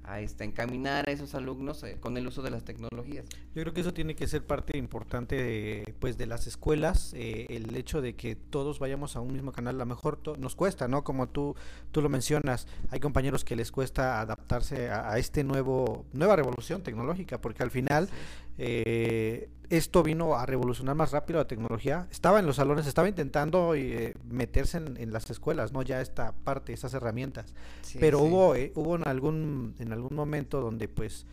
a 0.03 0.19
este, 0.19 0.43
encaminar 0.43 1.07
a 1.07 1.11
esos 1.11 1.35
alumnos 1.35 1.83
eh, 1.83 1.97
con 1.99 2.17
el 2.17 2.27
uso 2.27 2.41
de 2.41 2.51
las 2.51 2.63
tecnologías. 2.63 3.25
Yo 3.55 3.61
creo 3.61 3.73
que 3.73 3.81
eso 3.81 3.93
tiene 3.93 4.15
que 4.15 4.27
ser 4.27 4.45
parte 4.45 4.77
importante 4.77 5.35
de, 5.35 5.93
pues 5.99 6.17
de 6.17 6.25
las 6.25 6.47
escuelas, 6.47 7.13
eh, 7.15 7.45
el 7.49 7.75
hecho 7.75 8.01
de 8.01 8.15
que 8.15 8.35
todos 8.35 8.79
vayamos 8.79 9.15
a 9.15 9.21
un 9.21 9.33
mismo 9.33 9.51
canal, 9.51 9.75
a 9.75 9.79
lo 9.79 9.85
mejor 9.85 10.19
nos 10.37 10.55
cuesta, 10.55 10.87
¿no? 10.87 11.03
Como 11.03 11.29
tú, 11.29 11.55
tú 11.91 12.01
lo 12.01 12.09
mencionas, 12.09 12.67
hay 12.89 12.99
compañeros 12.99 13.43
que 13.43 13.55
les 13.55 13.71
cuesta 13.71 14.19
adaptarse 14.21 14.89
a, 14.89 15.17
este 15.17 15.43
nuevo, 15.43 16.05
nueva 16.13 16.35
revolución 16.35 16.81
tecnológica, 16.81 17.39
porque 17.39 17.63
al 17.63 17.71
final 17.71 18.09
eh, 18.57 19.49
esto 19.77 20.03
vino 20.03 20.35
a 20.35 20.45
revolucionar 20.45 20.95
más 20.95 21.11
rápido 21.11 21.39
la 21.39 21.47
tecnología. 21.47 22.07
Estaba 22.11 22.39
en 22.39 22.45
los 22.45 22.57
salones, 22.57 22.85
estaba 22.85 23.07
intentando 23.07 23.73
eh, 23.75 24.13
meterse 24.29 24.77
en, 24.77 25.11
las 25.11 25.29
escuelas, 25.29 25.71
¿no? 25.71 25.81
Ya 25.81 26.01
esta 26.01 26.33
parte, 26.43 26.73
esas 26.73 26.93
herramientas. 26.93 27.53
Pero 27.99 28.19
hubo, 28.19 28.55
eh, 28.55 28.71
hubo 28.75 28.95
en 28.95 29.07
algún, 29.07 29.75
en 29.79 29.91
algún 29.91 30.15
momento 30.15 30.61
donde 30.61 30.87
pues, 30.87 31.25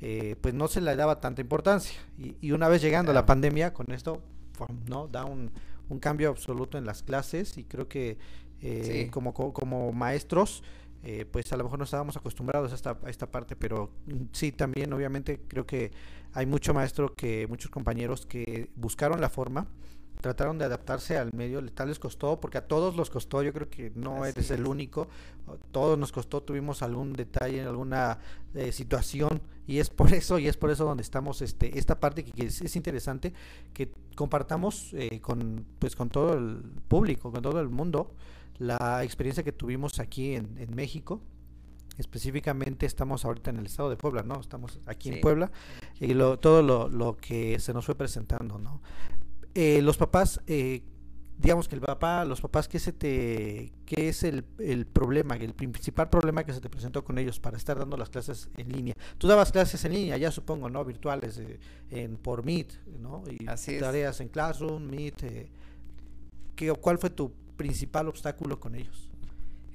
eh, 0.00 0.36
pues 0.40 0.54
no 0.54 0.68
se 0.68 0.80
le 0.80 0.94
daba 0.94 1.20
tanta 1.20 1.40
importancia. 1.40 1.98
Y, 2.18 2.52
una 2.52 2.68
vez 2.68 2.82
llegando 2.82 3.10
a 3.10 3.14
la 3.14 3.26
pandemia, 3.26 3.74
con 3.74 3.90
esto, 3.90 4.22
¿no? 4.86 5.08
Da 5.08 5.24
un, 5.24 5.50
un, 5.88 5.98
cambio 5.98 6.28
absoluto 6.30 6.78
en 6.78 6.84
las 6.84 7.02
clases 7.02 7.58
y 7.58 7.64
creo 7.64 7.88
que 7.88 8.18
como, 9.10 9.32
como 9.32 9.92
maestros 9.92 10.62
eh, 11.02 11.24
pues 11.30 11.52
a 11.52 11.56
lo 11.56 11.64
mejor 11.64 11.78
no 11.78 11.84
estábamos 11.84 12.16
acostumbrados 12.16 12.72
a 12.72 12.74
esta, 12.74 12.98
a 13.04 13.10
esta 13.10 13.30
parte, 13.30 13.56
pero 13.56 13.90
sí 14.32 14.52
también 14.52 14.92
obviamente 14.92 15.40
creo 15.46 15.66
que 15.66 15.92
hay 16.32 16.46
mucho 16.46 16.74
maestro 16.74 17.14
que, 17.14 17.46
muchos 17.46 17.70
compañeros 17.70 18.26
que 18.26 18.70
buscaron 18.76 19.20
la 19.20 19.30
forma, 19.30 19.68
trataron 20.20 20.58
de 20.58 20.64
adaptarse 20.64 21.16
al 21.16 21.32
medio, 21.32 21.64
tal 21.72 21.88
les 21.88 21.98
costó, 21.98 22.40
porque 22.40 22.58
a 22.58 22.66
todos 22.66 22.96
los 22.96 23.10
costó, 23.10 23.42
yo 23.42 23.52
creo 23.52 23.68
que 23.68 23.92
no 23.94 24.24
eres 24.24 24.50
el 24.50 24.66
único, 24.66 25.08
todos 25.70 25.98
nos 25.98 26.12
costó, 26.12 26.42
tuvimos 26.42 26.82
algún 26.82 27.12
detalle, 27.12 27.62
alguna 27.62 28.18
eh, 28.54 28.72
situación, 28.72 29.40
y 29.66 29.78
es 29.78 29.90
por 29.90 30.12
eso, 30.12 30.38
y 30.38 30.48
es 30.48 30.56
por 30.56 30.70
eso 30.70 30.84
donde 30.84 31.02
estamos, 31.02 31.42
este, 31.42 31.78
esta 31.78 32.00
parte 32.00 32.24
que, 32.24 32.46
es, 32.46 32.60
es, 32.60 32.76
interesante, 32.76 33.32
que 33.72 33.92
compartamos 34.16 34.92
eh, 34.94 35.20
con, 35.20 35.64
pues, 35.78 35.94
con 35.94 36.08
todo 36.08 36.34
el 36.34 36.62
público, 36.88 37.30
con 37.30 37.42
todo 37.42 37.60
el 37.60 37.68
mundo, 37.68 38.12
la 38.58 39.04
experiencia 39.04 39.42
que 39.42 39.52
tuvimos 39.52 39.98
aquí 40.00 40.34
en, 40.34 40.56
en 40.58 40.74
México. 40.74 41.20
Específicamente 41.96 42.86
estamos 42.86 43.24
ahorita 43.24 43.50
en 43.50 43.58
el 43.58 43.66
estado 43.66 43.90
de 43.90 43.96
Puebla, 43.96 44.22
¿no? 44.22 44.40
Estamos 44.40 44.78
aquí 44.86 45.08
en 45.08 45.20
Puebla 45.20 45.50
y 45.98 46.14
lo, 46.14 46.38
todo 46.38 46.62
lo, 46.62 46.88
lo, 46.88 47.16
que 47.16 47.58
se 47.58 47.72
nos 47.74 47.86
fue 47.86 47.96
presentando, 47.96 48.58
¿no? 48.58 48.80
Eh, 49.54 49.82
los 49.82 49.96
papás, 49.96 50.40
eh, 50.46 50.84
digamos 51.38 51.66
que 51.66 51.74
el 51.74 51.80
papá, 51.80 52.24
los 52.24 52.40
papás, 52.40 52.68
¿qué, 52.68 52.78
se 52.78 52.92
te, 52.92 53.72
qué 53.84 54.08
es 54.08 54.22
el, 54.22 54.44
el, 54.60 54.86
problema, 54.86 55.34
el 55.34 55.54
principal 55.54 56.08
problema 56.08 56.44
que 56.44 56.52
se 56.52 56.60
te 56.60 56.70
presentó 56.70 57.02
con 57.02 57.18
ellos 57.18 57.40
para 57.40 57.56
estar 57.56 57.76
dando 57.76 57.96
las 57.96 58.10
clases 58.10 58.48
en 58.56 58.70
línea? 58.70 58.94
Tú 59.18 59.26
dabas 59.26 59.50
clases 59.50 59.84
en 59.84 59.94
línea, 59.94 60.16
ya 60.18 60.30
supongo, 60.30 60.70
¿no? 60.70 60.84
Virtuales, 60.84 61.38
eh, 61.38 61.58
en, 61.90 62.16
por 62.16 62.44
Meet, 62.44 62.74
¿no? 63.00 63.24
Y 63.28 63.44
tareas 63.80 64.20
en 64.20 64.28
Classroom, 64.28 64.84
Meet. 64.84 65.50
¿qué, 66.54 66.72
¿Cuál 66.74 66.98
fue 66.98 67.10
tu 67.10 67.32
principal 67.58 68.08
obstáculo 68.08 68.58
con 68.58 68.74
ellos? 68.74 69.10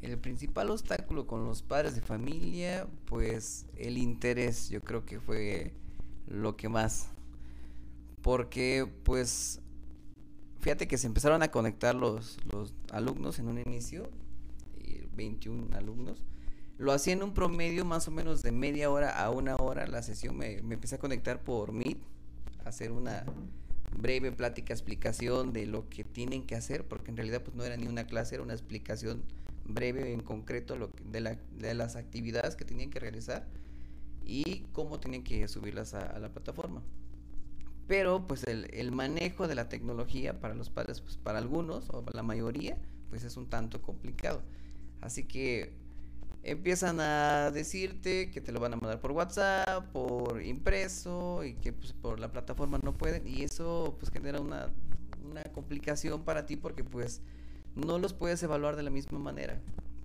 El 0.02 0.18
principal 0.18 0.72
obstáculo 0.72 1.28
con 1.28 1.46
los 1.46 1.62
padres 1.62 1.94
de 1.94 2.02
familia, 2.02 2.88
pues 3.06 3.68
el 3.78 4.00
interés, 4.00 4.70
yo 4.70 4.82
creo 4.82 5.06
que 5.06 5.20
fue 5.20 5.74
lo 6.28 6.58
que 6.58 6.68
más. 6.68 7.10
Porque 8.24 8.90
pues 9.04 9.62
fíjate 10.60 10.88
que 10.88 10.98
se 10.98 11.08
empezaron 11.08 11.44
a 11.44 11.52
conectar 11.52 11.94
los, 11.94 12.40
los 12.52 12.74
alumnos 12.92 13.38
en 13.38 13.50
un 13.50 13.60
inicio, 13.60 14.10
21 15.16 15.76
alumnos. 15.78 16.24
Lo 16.78 16.92
hacía 16.92 17.14
en 17.14 17.24
un 17.24 17.34
promedio 17.34 17.86
más 17.86 18.08
o 18.08 18.12
menos 18.12 18.42
de 18.42 18.52
media 18.52 18.90
hora 18.90 19.24
a 19.24 19.30
una 19.30 19.56
hora 19.56 19.86
la 19.88 20.02
sesión. 20.02 20.38
Me, 20.38 20.62
me 20.64 20.74
empecé 20.74 20.96
a 20.96 21.00
conectar 21.00 21.44
por 21.44 21.72
Meet, 21.72 22.00
a 22.66 22.70
hacer 22.70 22.92
una 22.92 23.26
breve 23.98 24.32
plática, 24.32 24.74
explicación 24.74 25.54
de 25.54 25.66
lo 25.66 25.90
que 25.90 26.04
tienen 26.04 26.46
que 26.46 26.56
hacer, 26.56 26.88
porque 26.88 27.12
en 27.12 27.18
realidad 27.18 27.42
pues 27.44 27.56
no 27.56 27.64
era 27.64 27.78
ni 27.78 27.88
una 27.88 28.06
clase, 28.06 28.36
era 28.36 28.44
una 28.44 28.54
explicación 28.54 29.24
breve 29.66 30.14
en 30.14 30.22
concreto 30.22 30.76
lo 30.76 30.90
de, 31.06 31.22
la, 31.22 31.38
de 31.58 31.74
las 31.74 31.96
actividades 31.96 32.56
que 32.56 32.66
tenían 32.66 32.90
que 32.90 33.00
realizar 33.00 33.48
y 34.26 34.66
cómo 34.74 35.00
tenían 35.00 35.24
que 35.24 35.48
subirlas 35.48 35.94
a, 35.94 36.18
la 36.20 36.30
plataforma. 36.30 36.82
Pero 37.88 38.28
pues 38.28 38.44
el, 38.46 38.68
el, 38.74 38.92
manejo 38.92 39.48
de 39.48 39.56
la 39.56 39.70
tecnología 39.70 40.40
para 40.40 40.54
los 40.54 40.70
padres, 40.70 41.02
pues 41.02 41.18
para 41.18 41.38
algunos 41.38 41.90
o 41.90 42.06
la 42.14 42.24
mayoría, 42.24 42.78
pues 43.10 43.24
es 43.24 43.36
un 43.36 43.50
tanto 43.50 43.82
complicado. 43.82 44.42
Así 45.02 45.26
que 45.26 45.74
empiezan 46.44 47.00
a 47.00 47.52
decirte 47.52 48.30
que 48.30 48.42
te 48.42 48.52
lo 48.52 48.60
van 48.60 48.74
a 48.74 48.76
mandar 48.76 49.00
por 49.00 49.12
WhatsApp, 49.12 49.92
por 49.92 50.42
impreso 50.44 51.44
y 51.44 51.54
que 51.56 51.72
pues, 51.72 51.94
por 51.94 52.20
la 52.20 52.32
plataforma 52.32 52.80
no 52.84 52.94
pueden 52.94 53.26
y 53.28 53.44
eso 53.44 53.96
pues 54.00 54.12
genera 54.12 54.42
una, 54.42 54.70
una 55.30 55.44
complicación 55.44 56.24
para 56.24 56.46
ti 56.46 56.58
porque 56.58 56.84
pues 56.84 57.22
no 57.76 57.98
los 57.98 58.14
puedes 58.14 58.44
evaluar 58.44 58.76
de 58.76 58.84
la 58.84 58.90
misma 58.90 59.20
manera. 59.20 59.60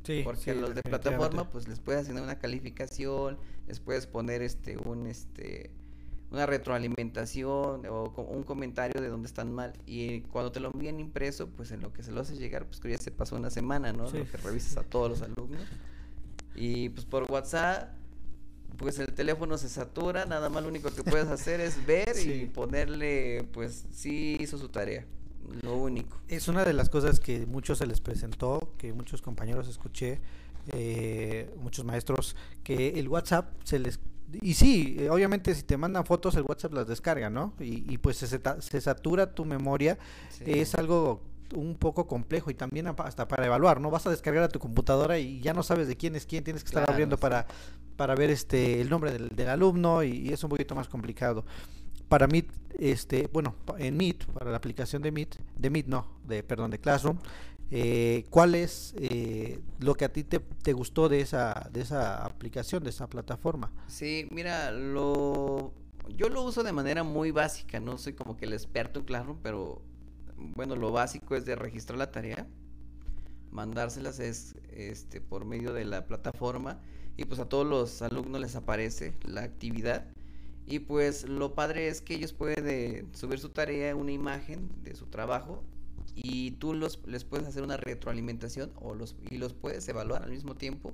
Sí, 0.05 0.23
porque 0.25 0.55
los 0.55 0.75
de 0.75 0.83
plataforma 0.83 1.51
pues 1.51 1.69
les 1.69 1.81
puedes 1.81 2.03
hacer 2.03 2.15
una 2.23 2.39
calificación, 2.39 3.37
les 3.67 3.81
puedes 3.81 4.07
poner 4.07 4.41
este 4.43 4.79
un 4.79 5.07
este 5.07 5.71
una 6.31 6.47
retroalimentación 6.47 7.87
o 7.87 8.13
un 8.29 8.43
comentario 8.45 9.01
de 9.01 9.09
dónde 9.09 9.27
están 9.27 9.53
mal 9.53 9.73
y 9.87 10.21
cuando 10.23 10.53
te 10.53 10.61
lo 10.61 10.71
envían 10.73 11.01
impreso 11.01 11.49
pues 11.49 11.73
en 11.73 11.81
lo 11.81 11.93
que 11.93 12.03
se 12.03 12.13
lo 12.13 12.21
hace 12.21 12.37
llegar 12.37 12.67
pues 12.67 12.81
que 12.81 12.91
ya 12.91 12.99
se 12.99 13.11
pasó 13.11 13.37
una 13.37 13.49
semana 13.49 13.95
no 13.95 14.05
lo 14.05 14.11
que 14.11 14.37
revisas 14.37 14.77
a 14.77 14.83
todos 14.83 15.09
los 15.09 15.23
alumnos 15.23 15.63
y 16.59 16.89
pues 16.89 17.07
por 17.07 17.31
WhatsApp 17.31 17.95
pues 18.77 18.99
el 18.99 19.13
teléfono 19.13 19.59
se 19.59 19.69
satura 19.69 20.25
nada 20.25 20.49
más 20.49 20.63
lo 20.63 20.69
único 20.69 20.91
que 20.91 21.03
puedes 21.03 21.29
hacer 21.29 21.61
es 21.61 21.85
ver 21.87 22.17
y 22.19 22.47
ponerle 22.47 23.49
pues 23.53 23.85
sí 23.93 24.37
hizo 24.41 24.59
su 24.59 24.69
tarea 24.69 25.07
lo 25.63 25.77
único. 25.77 26.19
Es 26.29 26.49
una 26.49 26.65
de 26.65 26.73
las 26.73 26.91
cosas 26.91 27.21
que 27.21 27.47
muchos 27.47 27.79
se 27.79 27.87
les 27.87 28.01
presentó, 28.01 28.73
que 28.77 28.93
muchos 28.93 29.23
compañeros 29.23 29.69
escuché, 29.69 30.21
eh, 30.73 31.51
muchos 31.63 31.85
maestros, 31.85 32.37
que 32.63 32.99
el 32.99 33.09
WhatsApp 33.09 33.51
se 33.65 33.79
les... 33.79 33.99
Y 34.43 34.55
sí, 34.55 35.07
obviamente 35.11 35.55
si 35.55 35.63
te 35.63 35.79
mandan 35.79 36.05
fotos, 36.05 36.35
el 36.35 36.43
WhatsApp 36.43 36.75
las 36.75 36.87
descarga, 36.87 37.31
¿no? 37.31 37.55
Y, 37.61 37.97
pues 37.97 38.19
se, 38.19 38.27
se, 38.27 38.81
satura 38.81 39.33
tu 39.35 39.47
memoria. 39.47 39.99
Es 40.45 40.75
algo 40.75 41.23
un 41.55 41.77
poco 41.77 42.07
complejo 42.07 42.51
y 42.51 42.55
también 42.55 42.87
hasta 42.87 43.29
para 43.29 43.47
evaluar, 43.47 43.81
¿no? 43.81 43.91
Vas 43.91 44.07
a 44.07 44.11
descargar 44.11 44.45
a 44.45 44.49
tu 44.49 44.59
computadora 44.59 45.19
y 45.19 45.41
ya 45.41 45.55
no 45.55 45.63
sabes 45.63 45.89
de 45.89 45.97
quién 45.97 46.17
es 46.17 46.27
quién, 46.27 46.45
tienes 46.45 46.63
que 46.63 46.69
estar 46.69 46.89
abriendo 46.89 47.17
para, 47.17 47.47
para 47.97 48.15
ver 48.15 48.31
este 48.31 48.81
el 48.81 48.91
nombre 48.91 49.13
del, 49.13 49.49
alumno 49.49 50.03
y, 50.03 50.11
y, 50.11 50.33
es 50.33 50.43
un 50.45 50.51
poquito 50.51 50.75
más 50.75 50.89
complicado 50.89 51.45
para 52.09 52.27
Meet, 52.27 52.51
este, 52.79 53.29
bueno, 53.33 53.55
en 53.79 53.97
Meet, 53.97 54.25
para 54.27 54.51
la 54.51 54.57
aplicación 54.57 55.03
de 55.03 55.13
Meet, 55.13 55.37
de 55.57 55.71
Meet 55.71 55.87
no, 55.87 56.07
de, 56.27 56.43
perdón, 56.43 56.71
de 56.71 56.79
Classroom, 56.79 57.19
eh, 57.71 58.25
¿cuál 58.31 58.55
es 58.55 58.95
eh, 58.97 59.61
lo 59.79 59.95
que 59.95 60.07
a 60.07 60.13
ti 60.13 60.25
te, 60.25 60.39
te, 60.39 60.73
gustó 60.73 61.09
de 61.09 61.21
esa, 61.21 61.69
de 61.71 61.83
esa 61.83 62.25
aplicación, 62.25 62.83
de 62.83 62.91
esa 62.91 63.09
plataforma? 63.09 63.71
Sí, 63.89 64.27
mira, 64.31 64.71
lo, 64.71 65.73
yo 66.17 66.31
lo 66.31 66.43
uso 66.43 66.63
de 66.63 66.73
manera 66.73 67.03
muy 67.03 67.31
básica, 67.31 67.79
no 67.79 67.99
soy 67.99 68.15
como 68.15 68.37
que 68.37 68.47
el 68.47 68.55
experto 68.55 69.01
en 69.01 69.05
Classroom, 69.05 69.39
pero 69.43 69.83
bueno, 70.39 70.77
lo 70.77 70.93
básico 70.93 71.37
es 71.37 71.45
de 71.45 71.57
registrar 71.57 71.99
la 71.99 72.11
tarea, 72.11 72.47
mandárselas 73.51 74.21
es 74.21 74.55
este 74.71 75.21
por 75.21 75.45
medio 75.45 75.73
de 75.73 75.85
la 75.85 76.07
plataforma 76.07 76.81
y 77.17 77.25
pues 77.25 77.41
a 77.41 77.49
todos 77.49 77.67
los 77.67 78.03
alumnos 78.03 78.41
les 78.41 78.57
aparece 78.57 79.15
la 79.25 79.43
actividad. 79.43 80.07
Y 80.67 80.81
pues 80.81 81.27
lo 81.27 81.55
padre 81.55 81.89
es 81.89 82.03
que 82.03 82.15
ellos 82.15 82.33
pueden 82.33 83.15
subir 83.15 83.39
su 83.39 83.49
tarea, 83.49 83.97
una 83.97 84.13
imagen 84.13 84.69
de 84.85 84.95
su 84.95 85.07
trabajo 85.07 85.65
y 86.15 86.53
tú 86.53 86.75
los, 86.75 87.01
les 87.07 87.25
puedes 87.25 87.47
hacer 87.47 87.63
una 87.63 87.77
retroalimentación 87.77 88.71
o 88.77 88.95
los, 88.95 89.17
y 89.31 89.39
los 89.39 89.55
puedes 89.55 89.89
evaluar 89.89 90.23
al 90.23 90.31
mismo 90.31 90.57
tiempo 90.57 90.93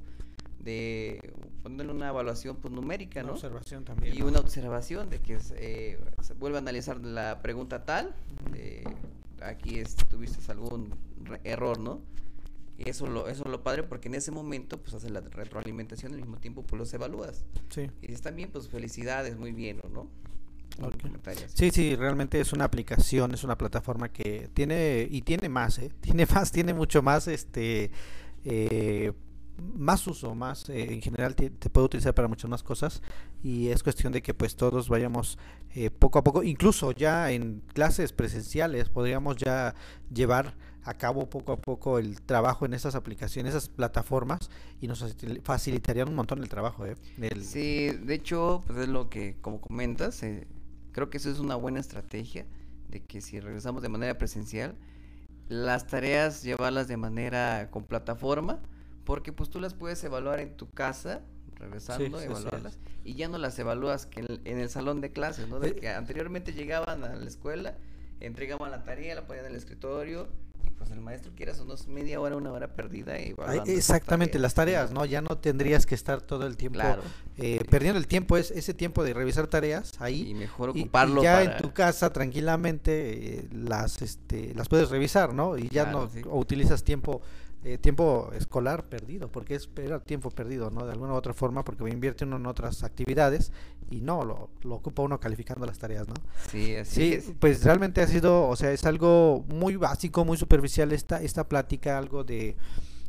de 0.60 1.34
ponerle 1.62 1.92
una 1.92 2.08
evaluación 2.08 2.56
pues, 2.56 2.72
numérica, 2.72 3.22
una 3.22 3.32
observación 3.32 3.84
también. 3.84 4.16
Y 4.16 4.22
una 4.22 4.40
observación 4.40 5.10
de 5.10 5.20
que 5.20 5.38
eh, 5.56 6.00
se 6.22 6.34
vuelve 6.34 6.56
a 6.56 6.60
analizar 6.60 6.98
la 7.04 7.42
pregunta 7.42 7.84
tal, 7.84 8.14
de 8.52 8.84
aquí 9.46 9.78
es, 9.78 9.94
tuviste 9.96 10.38
algún 10.50 10.94
error, 11.44 11.78
¿no? 11.78 12.02
eso 12.78 13.06
lo, 13.06 13.28
eso 13.28 13.44
es 13.44 13.50
lo 13.50 13.62
padre 13.62 13.84
porque 13.84 14.08
en 14.08 14.14
ese 14.14 14.32
momento 14.32 14.78
pues 14.78 14.94
haces 14.94 15.10
la 15.10 15.20
retroalimentación 15.20 16.12
al 16.12 16.18
mismo 16.18 16.38
tiempo 16.38 16.62
pues 16.62 16.78
los 16.78 16.92
evalúas. 16.92 17.44
Sí. 17.68 17.90
Y 18.02 18.12
están 18.12 18.36
bien, 18.36 18.50
pues 18.50 18.68
felicidades, 18.68 19.36
muy 19.36 19.52
bien, 19.52 19.80
¿no? 19.92 20.08
Sí, 21.54 21.70
sí, 21.70 21.94
realmente 21.94 22.40
es 22.40 22.52
una 22.52 22.64
aplicación, 22.64 23.32
es 23.32 23.44
una 23.44 23.56
plataforma 23.56 24.08
que 24.08 24.50
tiene 24.54 25.06
y 25.08 25.22
tiene 25.22 25.48
más, 25.48 25.78
¿eh? 25.78 25.92
tiene 26.00 26.26
más, 26.26 26.50
tiene 26.50 26.74
mucho 26.74 27.00
más, 27.00 27.28
este, 27.28 27.92
eh, 28.44 29.12
más 29.84 30.06
uso, 30.06 30.34
más 30.34 30.68
eh, 30.68 30.92
en 30.92 31.00
general 31.00 31.36
te, 31.36 31.50
puede 31.50 31.86
utilizar 31.86 32.14
para 32.14 32.26
muchas 32.26 32.50
más 32.50 32.62
cosas 32.62 33.02
y 33.42 33.68
es 33.68 33.82
cuestión 33.82 34.12
de 34.12 34.22
que 34.22 34.34
pues 34.34 34.56
todos 34.56 34.88
vayamos 34.88 35.38
eh, 35.74 35.90
poco 35.90 36.18
a 36.18 36.24
poco, 36.24 36.42
incluso 36.42 36.92
ya 36.92 37.30
en 37.30 37.62
clases 37.72 38.12
presenciales 38.12 38.88
podríamos 38.88 39.36
ya 39.36 39.74
llevar 40.12 40.54
a 40.84 40.94
cabo 40.94 41.28
poco 41.28 41.52
a 41.52 41.56
poco 41.56 41.98
el 41.98 42.20
trabajo 42.20 42.66
en 42.66 42.74
esas 42.74 42.94
aplicaciones, 42.94 43.54
esas 43.54 43.68
plataformas 43.68 44.50
y 44.80 44.86
nos 44.86 45.04
facilitarían 45.42 46.08
un 46.08 46.14
montón 46.14 46.40
el 46.40 46.48
trabajo. 46.48 46.86
¿eh? 46.86 46.96
Sí, 47.40 47.88
de 47.90 48.14
hecho, 48.14 48.62
pues 48.66 48.80
es 48.80 48.88
lo 48.88 49.08
que, 49.08 49.36
como 49.40 49.60
comentas, 49.60 50.22
eh, 50.22 50.46
creo 50.92 51.08
que 51.08 51.16
eso 51.16 51.30
es 51.30 51.38
una 51.38 51.56
buena 51.56 51.80
estrategia 51.80 52.44
de 52.90 53.02
que 53.02 53.22
si 53.22 53.40
regresamos 53.40 53.82
de 53.82 53.88
manera 53.88 54.18
presencial, 54.18 54.76
las 55.48 55.86
tareas 55.86 56.42
llevarlas 56.42 56.86
de 56.86 56.96
manera 56.96 57.70
con 57.70 57.84
plataforma, 57.84 58.60
porque 59.04 59.32
pues 59.32 59.50
tú 59.50 59.60
las 59.60 59.74
puedes 59.74 60.02
evaluar 60.04 60.40
en 60.40 60.56
tu 60.56 60.70
casa, 60.70 61.22
regresando, 61.56 62.20
evaluarlas, 62.20 62.78
y 63.04 63.14
ya 63.14 63.28
no 63.28 63.38
las 63.38 63.58
evalúas 63.58 64.06
que 64.06 64.20
en, 64.20 64.58
el 64.58 64.68
salón 64.68 65.00
de 65.00 65.12
clases, 65.12 65.48
¿no? 65.48 65.60
De 65.60 65.68
eh, 65.68 65.74
que 65.74 65.88
anteriormente 65.88 66.52
llegaban 66.52 67.04
a 67.04 67.14
la 67.14 67.26
escuela, 67.26 67.76
entregaban 68.20 68.70
la 68.70 68.84
tarea, 68.84 69.14
la 69.14 69.26
ponían 69.26 69.46
en 69.46 69.52
el 69.52 69.58
escritorio 69.58 70.28
pues 70.78 70.90
el 70.90 71.00
maestro 71.00 71.32
quieras 71.34 71.60
o 71.60 71.64
no 71.64 71.74
media 71.88 72.20
hora, 72.20 72.36
una 72.36 72.52
hora 72.52 72.68
perdida. 72.74 73.18
Y 73.20 73.34
exactamente, 73.66 74.38
las 74.38 74.54
tareas, 74.54 74.90
¿no? 74.90 75.04
Ya 75.04 75.20
no 75.20 75.38
tendrías 75.38 75.86
que 75.86 75.94
estar 75.94 76.20
todo 76.20 76.46
el 76.46 76.56
tiempo 76.56 76.80
eh, 77.36 77.60
perdiendo 77.70 77.98
el 77.98 78.06
tiempo, 78.06 78.36
es 78.36 78.50
ese 78.50 78.74
tiempo 78.74 79.04
de 79.04 79.14
revisar 79.14 79.46
tareas 79.46 79.92
ahí. 80.00 80.30
Y 80.30 80.34
mejor 80.34 80.70
ocuparlo. 80.70 81.22
ya 81.22 81.42
en 81.42 81.56
tu 81.58 81.72
casa 81.72 82.12
tranquilamente 82.12 83.38
eh, 83.38 83.48
las, 83.52 84.02
este, 84.02 84.54
las 84.54 84.68
puedes 84.68 84.90
revisar, 84.90 85.32
¿no? 85.32 85.56
Y 85.58 85.68
ya 85.68 85.86
no 85.86 86.10
utilizas 86.26 86.84
tiempo 86.84 87.22
eh, 87.64 87.78
tiempo 87.78 88.30
escolar 88.34 88.90
perdido, 88.90 89.32
porque 89.32 89.54
es 89.54 89.70
era 89.76 89.98
tiempo 89.98 90.30
perdido, 90.30 90.70
¿no? 90.70 90.84
De 90.84 90.92
alguna 90.92 91.14
u 91.14 91.16
otra 91.16 91.32
forma, 91.32 91.64
porque 91.64 91.88
invierte 91.88 92.24
uno 92.24 92.36
en 92.36 92.44
otras 92.44 92.84
actividades 92.84 93.52
y 93.90 94.02
no, 94.02 94.22
lo, 94.22 94.50
lo 94.62 94.74
ocupa 94.74 95.02
uno 95.02 95.18
calificando 95.18 95.64
las 95.64 95.78
tareas, 95.78 96.06
¿no? 96.06 96.14
Sí, 96.50 96.76
así 96.76 97.20
sí, 97.22 97.34
pues 97.40 97.64
realmente 97.64 98.02
ha 98.02 98.06
sido, 98.06 98.48
o 98.48 98.54
sea, 98.56 98.70
es 98.70 98.84
algo 98.84 99.46
muy 99.48 99.76
básico, 99.76 100.26
muy 100.26 100.36
superficial 100.36 100.92
esta, 100.92 101.22
esta 101.22 101.48
plática, 101.48 101.96
algo 101.96 102.22
de 102.22 102.56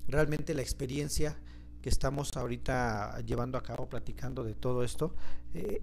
realmente 0.07 0.53
la 0.53 0.61
experiencia 0.61 1.37
que 1.81 1.89
estamos 1.89 2.35
ahorita 2.37 3.19
llevando 3.25 3.57
a 3.57 3.61
cabo, 3.61 3.89
platicando 3.89 4.45
de 4.45 4.55
todo 4.55 4.83
esto. 4.83 5.13
Eh, 5.53 5.81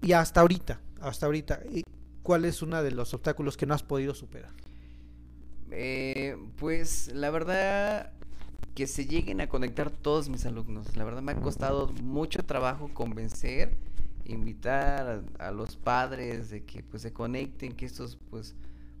y 0.00 0.12
hasta 0.12 0.40
ahorita, 0.40 0.80
hasta 1.02 1.26
ahorita, 1.26 1.60
¿cuál 2.22 2.46
es 2.46 2.62
uno 2.62 2.82
de 2.82 2.90
los 2.90 3.12
obstáculos 3.12 3.58
que 3.58 3.66
no 3.66 3.74
has 3.74 3.82
podido 3.82 4.14
superar? 4.14 4.52
Eh, 5.76 6.36
pues 6.56 7.08
la 7.12 7.30
verdad 7.30 8.12
que 8.76 8.86
se 8.86 9.06
lleguen 9.06 9.40
a 9.40 9.48
conectar 9.48 9.90
todos 9.90 10.28
mis 10.28 10.46
alumnos. 10.46 10.96
La 10.96 11.04
verdad 11.04 11.22
me 11.22 11.32
ha 11.32 11.40
costado 11.40 11.88
mucho 12.02 12.44
trabajo 12.44 12.90
convencer, 12.92 13.76
invitar 14.24 15.24
a, 15.38 15.50
los 15.50 15.76
padres 15.76 16.50
de 16.50 16.64
que 16.64 16.82
pues 16.82 17.02
se 17.02 17.12
conecten, 17.12 17.72
que 17.72 17.86
esto 17.86 18.04
es 18.04 18.16
pues 18.30 18.54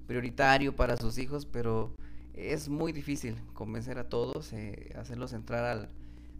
prioritario 0.08 0.74
para 0.74 0.96
sus 0.96 1.18
hijos, 1.18 1.46
pero 1.46 1.92
es 2.34 2.68
muy 2.68 2.92
difícil 2.92 3.36
convencer 3.52 3.98
a 3.98 4.08
todos, 4.08 4.52
eh, 4.52 4.92
hacerlos 4.96 5.32
entrar 5.32 5.64
al, 5.64 5.88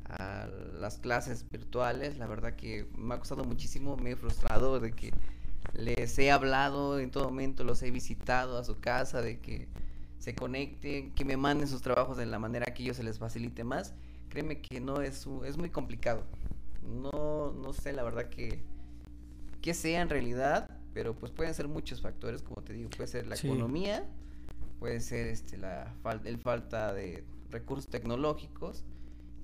a 0.07 0.49
las 0.81 0.99
clases 0.99 1.45
virtuales. 1.50 2.19
La 2.19 2.26
verdad 2.26 2.55
que 2.55 2.87
me 2.97 3.14
ha 3.14 3.19
costado 3.19 3.45
muchísimo, 3.45 3.97
me 3.97 4.12
he 4.12 4.17
frustrado 4.17 4.81
de 4.81 4.93
que 4.93 5.12
les 5.75 6.19
he 6.19 6.31
hablado 6.31 6.99
en 6.99 7.11
todo 7.11 7.25
momento, 7.25 7.62
los 7.62 7.83
he 7.83 7.91
visitado 7.93 8.59
a 8.59 8.64
su 8.64 8.79
casa, 8.81 9.23
de 9.23 9.38
que 9.38 9.69
se 10.25 10.35
conecten, 10.35 11.12
que 11.12 11.23
me 11.23 11.37
manden 11.37 11.69
sus 11.69 11.83
trabajos 11.83 12.16
de 12.16 12.25
la 12.25 12.38
manera 12.38 12.73
que 12.73 12.83
ellos 12.83 12.97
se 12.97 13.02
les 13.02 13.19
facilite 13.19 13.62
más. 13.62 13.93
Créeme 14.31 14.62
que 14.62 14.81
no 14.81 15.02
es, 15.02 15.28
es 15.45 15.59
muy 15.59 15.69
complicado. 15.69 16.25
No, 16.83 17.52
no 17.52 17.75
sé, 17.75 17.93
la 17.93 18.04
verdad 18.04 18.31
que, 18.31 18.62
qué 19.61 19.75
sea 19.75 20.00
en 20.00 20.09
realidad, 20.09 20.78
pero 20.95 21.14
pues 21.14 21.31
pueden 21.31 21.52
ser 21.52 21.69
muchos 21.69 22.00
factores, 22.00 22.40
como 22.40 22.62
te 22.62 22.73
digo, 22.73 22.88
puede 22.88 23.07
ser 23.07 23.26
la 23.26 23.35
economía, 23.35 24.07
puede 24.78 25.00
ser 25.00 25.26
este 25.26 25.59
la 25.59 25.95
el 26.25 26.38
falta 26.38 26.95
de 26.95 27.23
recursos 27.50 27.88
tecnológicos 27.88 28.83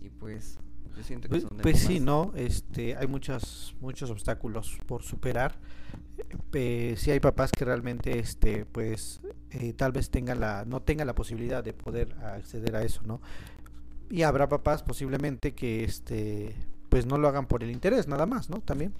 y 0.00 0.08
pues 0.08 0.56
yo 0.97 1.02
siento 1.02 1.28
que 1.28 1.40
pues, 1.40 1.47
pues 1.62 1.78
sí, 1.80 2.00
no, 2.00 2.32
este 2.37 2.97
hay 2.97 3.06
muchos 3.06 3.75
muchos 3.80 4.11
obstáculos 4.11 4.78
por 4.87 5.02
superar. 5.02 5.56
Eh, 6.52 6.94
si 6.97 7.11
hay 7.11 7.20
papás 7.20 7.50
que 7.52 7.64
realmente 7.64 8.18
este 8.18 8.64
pues 8.66 9.20
eh, 9.50 9.73
tal 9.73 9.92
vez 9.92 10.11
tengan 10.11 10.40
la 10.40 10.64
no 10.64 10.80
tengan 10.82 11.06
la 11.06 11.14
posibilidad 11.14 11.64
de 11.64 11.73
poder 11.73 12.14
acceder 12.23 12.76
a 12.76 12.82
eso, 12.82 13.02
¿no? 13.04 13.20
Y 14.11 14.23
habrá 14.23 14.49
papás 14.49 14.82
posiblemente 14.82 15.52
que 15.52 15.85
este 15.85 16.54
pues 16.88 17.06
no 17.06 17.18
lo 17.18 17.28
hagan 17.28 17.47
por 17.47 17.62
el 17.62 17.70
interés 17.70 18.09
nada 18.09 18.26
más, 18.26 18.50
¿no? 18.50 18.61
También. 18.61 18.92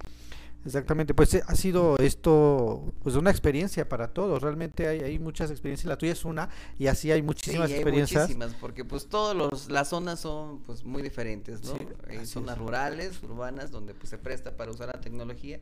Exactamente, 0.65 1.15
pues 1.15 1.33
eh, 1.35 1.43
ha 1.47 1.55
sido 1.55 1.97
esto 1.97 2.93
pues 3.03 3.17
una 3.17 3.31
experiencia 3.31 3.89
para 3.89 4.09
todos, 4.09 4.43
realmente 4.43 4.87
hay, 4.87 5.01
hay 5.01 5.19
muchas 5.19 5.51
experiencias, 5.51 5.89
la 5.89 5.97
tuya 5.97 6.13
es 6.13 6.25
una 6.25 6.51
y 6.79 6.87
así 6.89 7.11
hay 7.11 7.23
muchísimas 7.23 7.69
sí, 7.69 7.75
hay 7.75 7.81
experiencias. 7.81 8.23
Muchísimas, 8.25 8.55
porque 8.55 8.85
pues 8.85 9.07
todas 9.07 9.69
las 9.71 9.89
zonas 9.89 10.21
son 10.21 10.61
pues 10.61 10.85
muy 10.85 11.03
diferentes, 11.03 11.65
¿no? 11.65 11.79
hay 12.09 12.27
zonas 12.27 12.59
rurales, 12.59 13.23
urbanas, 13.23 13.71
donde 13.71 13.95
pues 13.95 14.11
se 14.11 14.19
presta 14.19 14.57
para 14.57 14.71
usar 14.71 14.89
la 14.89 15.01
tecnología 15.01 15.61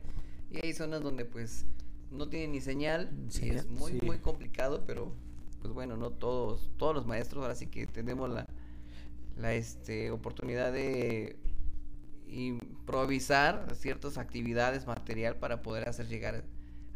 y 0.51 0.65
hay 0.65 0.73
zonas 0.73 1.01
donde 1.01 1.23
pues 1.23 1.65
no 2.11 2.27
tiene 2.27 2.49
ni 2.49 2.59
señal, 2.59 3.09
y 3.41 3.49
es 3.51 3.67
muy 3.67 3.99
muy 4.01 4.17
complicado, 4.17 4.83
pero 4.85 5.13
pues 5.61 5.73
bueno, 5.73 5.95
no 5.95 6.11
todos 6.11 6.71
todos 6.77 6.93
los 6.93 7.05
maestros 7.05 7.43
ahora 7.43 7.55
sí 7.55 7.67
que 7.67 7.87
tenemos 7.87 8.29
la 8.29 8.45
la 9.37 9.53
este 9.53 10.11
oportunidad 10.11 10.73
de 10.73 11.37
improvisar 12.31 13.67
ciertas 13.75 14.17
actividades, 14.17 14.87
material 14.87 15.35
para 15.35 15.61
poder 15.61 15.87
hacer 15.87 16.07
llegar 16.07 16.43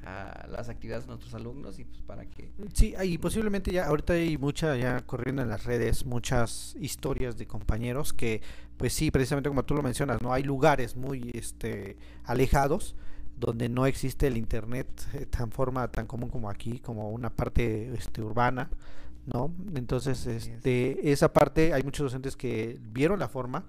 a 0.05 0.47
las 0.49 0.69
actividades 0.69 1.05
de 1.05 1.09
nuestros 1.09 1.33
alumnos 1.33 1.79
y 1.79 1.85
pues 1.85 2.01
para 2.01 2.25
que 2.25 2.51
sí 2.73 2.93
y 3.03 3.17
posiblemente 3.17 3.71
ya 3.71 3.85
ahorita 3.85 4.13
hay 4.13 4.37
mucha 4.37 4.75
ya 4.75 5.01
corriendo 5.01 5.41
en 5.41 5.49
las 5.49 5.63
redes 5.63 6.05
muchas 6.05 6.75
historias 6.79 7.37
de 7.37 7.47
compañeros 7.47 8.13
que 8.13 8.41
pues 8.77 8.93
sí 8.93 9.11
precisamente 9.11 9.49
como 9.49 9.63
tú 9.63 9.75
lo 9.75 9.81
mencionas 9.81 10.21
no 10.21 10.33
hay 10.33 10.43
lugares 10.43 10.95
muy 10.95 11.31
este 11.33 11.97
alejados 12.25 12.95
donde 13.37 13.69
no 13.69 13.85
existe 13.85 14.27
el 14.27 14.37
internet 14.37 14.87
eh, 15.13 15.25
tan 15.25 15.51
forma 15.51 15.87
tan 15.89 16.05
común 16.05 16.29
como 16.29 16.49
aquí 16.49 16.79
como 16.79 17.09
una 17.09 17.29
parte 17.29 17.93
este 17.93 18.21
urbana 18.21 18.69
no 19.25 19.53
entonces 19.75 20.25
este 20.27 21.11
esa 21.11 21.31
parte 21.31 21.73
hay 21.73 21.83
muchos 21.83 22.05
docentes 22.05 22.35
que 22.35 22.77
vieron 22.91 23.19
la 23.19 23.29
forma 23.29 23.65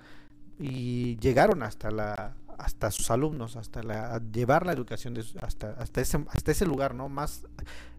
y 0.59 1.17
llegaron 1.19 1.63
hasta 1.63 1.91
la 1.91 2.35
hasta 2.59 2.91
sus 2.91 3.11
alumnos, 3.11 3.57
hasta 3.57 3.83
la 3.83 4.21
llevar 4.33 4.67
la 4.67 4.73
educación 4.73 5.17
hasta 5.41 5.73
hasta 5.73 6.01
ese 6.01 6.25
hasta 6.29 6.53
ese 6.53 6.67
lugar, 6.67 6.95
¿no? 6.95 7.09
Más 7.09 7.47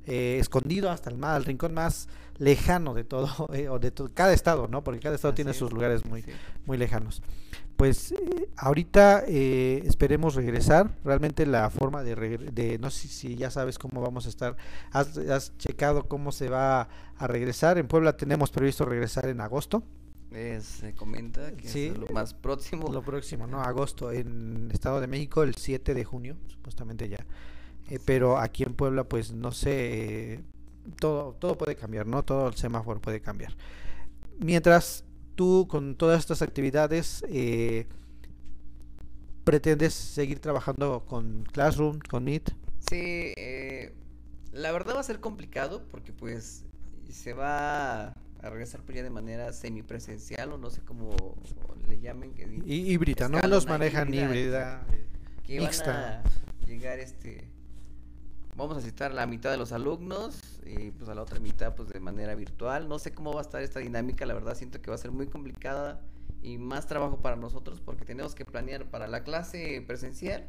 eh, 0.06 0.38
escondido 0.40 0.90
hasta 0.90 1.10
el 1.10 1.18
más 1.18 1.38
el 1.38 1.46
rincón 1.46 1.74
más 1.74 2.08
lejano 2.38 2.94
de 2.94 3.04
todo 3.04 3.50
eh, 3.54 3.70
o 3.70 3.80
de 3.80 3.92
todo, 3.92 4.10
cada 4.14 4.34
estado, 4.34 4.68
¿no? 4.68 4.84
Porque 4.84 5.00
cada 5.00 5.16
estado 5.16 5.34
tiene 5.34 5.54
sus 5.54 5.72
lugares 5.72 6.06
muy 6.06 6.24
muy 6.66 6.78
lejanos. 6.78 7.22
Pues 7.76 8.14
eh, 8.14 8.50
ahorita 8.56 9.24
esperemos 9.28 10.36
regresar. 10.36 10.92
Realmente 11.04 11.46
la 11.46 11.70
forma 11.70 12.04
de, 12.04 12.16
de 12.38 12.78
no 12.80 12.90
sé 12.90 13.10
si 13.10 13.36
ya 13.36 13.52
sabes 13.52 13.78
cómo 13.78 14.02
vamos 14.02 14.28
a 14.28 14.30
estar. 14.30 14.56
Has, 14.92 15.18
has 15.18 15.58
checado 15.58 16.08
cómo 16.08 16.32
se 16.32 16.48
va 16.48 16.88
a 17.18 17.28
regresar. 17.28 17.78
En 17.78 17.90
Puebla 17.90 18.16
tenemos 18.16 18.50
previsto 18.50 18.86
regresar 18.86 19.28
en 19.28 19.42
agosto 19.42 19.84
se 20.62 20.94
comenta 20.96 21.56
que 21.56 21.68
es 21.68 21.98
lo 21.98 22.08
más 22.08 22.34
próximo. 22.34 22.92
Lo 22.92 23.02
próximo, 23.02 23.48
¿no? 23.48 23.62
Agosto. 23.62 24.12
En 24.12 24.70
Estado 24.72 25.00
de 25.00 25.08
México 25.08 25.44
el 25.44 25.56
7 25.56 25.94
de 25.94 26.04
junio, 26.04 26.36
supuestamente 26.48 27.08
ya. 27.08 27.26
Eh, 27.90 28.00
pero 28.04 28.38
aquí 28.38 28.64
en 28.64 28.74
Puebla, 28.74 29.04
pues 29.04 29.32
no 29.32 29.52
sé, 29.52 30.34
eh, 30.34 30.44
todo, 31.00 31.34
todo 31.34 31.58
puede 31.58 31.76
cambiar, 31.76 32.08
¿no? 32.08 32.24
Todo 32.24 32.50
el 32.50 32.56
semáforo 32.56 33.00
puede 33.00 33.22
cambiar. 33.22 33.56
Mientras 34.40 35.06
tú 35.36 35.68
con 35.70 35.96
todas 35.96 36.20
estas 36.20 36.42
actividades 36.42 37.24
eh, 37.30 37.88
pretendes 39.44 39.94
seguir 39.94 40.40
trabajando 40.40 41.06
con 41.06 41.44
Classroom, 41.52 42.00
con 42.00 42.24
Meet. 42.24 42.52
Sí, 42.90 43.34
la 44.52 44.72
verdad 44.72 44.96
va 44.96 45.00
a 45.00 45.04
ser 45.04 45.20
complicado 45.20 45.88
porque 45.90 46.12
pues 46.12 46.66
se 47.10 47.34
va 47.34 48.14
a 48.46 48.50
regresar 48.50 48.82
pues 48.82 48.96
ya 48.96 49.04
de 49.04 49.10
manera 49.10 49.52
semipresencial 49.54 50.54
o 50.54 50.58
no 50.58 50.70
sé 50.70 50.82
cómo 50.82 51.16
le 51.88 52.00
llamen. 52.00 52.34
Que, 52.34 52.44
híbrida, 52.66 53.28
no 53.28 53.40
los 53.48 53.68
manejan 53.68 54.14
híbrida. 54.14 54.86
que 55.44 55.60
van 55.60 55.90
a 55.90 56.24
llegar 56.66 57.00
este... 57.00 57.50
Vamos 58.56 58.78
a 58.78 58.82
citar 58.82 59.14
la 59.14 59.26
mitad 59.28 59.52
de 59.52 59.58
los 59.58 59.74
alumnos 59.74 60.62
y 60.66 60.92
pues 60.92 61.10
a 61.10 61.16
la 61.16 61.22
otra 61.22 61.42
mitad 61.42 61.76
pues 61.76 61.90
de 61.90 62.00
manera 62.00 62.36
virtual. 62.36 62.88
No 62.88 63.00
sé 63.00 63.14
cómo 63.14 63.34
va 63.34 63.40
a 63.40 63.44
estar 63.44 63.62
esta 63.62 63.82
dinámica, 63.82 64.26
la 64.26 64.34
verdad 64.34 64.56
siento 64.56 64.82
que 64.82 64.90
va 64.90 64.96
a 64.96 64.98
ser 64.98 65.12
muy 65.12 65.28
complicada 65.28 66.02
y 66.42 66.58
más 66.58 66.88
trabajo 66.88 67.22
para 67.22 67.36
nosotros 67.36 67.82
porque 67.82 68.06
tenemos 68.06 68.34
que 68.34 68.46
planear 68.46 68.86
para 68.86 69.08
la 69.08 69.24
clase 69.24 69.84
presencial 69.86 70.48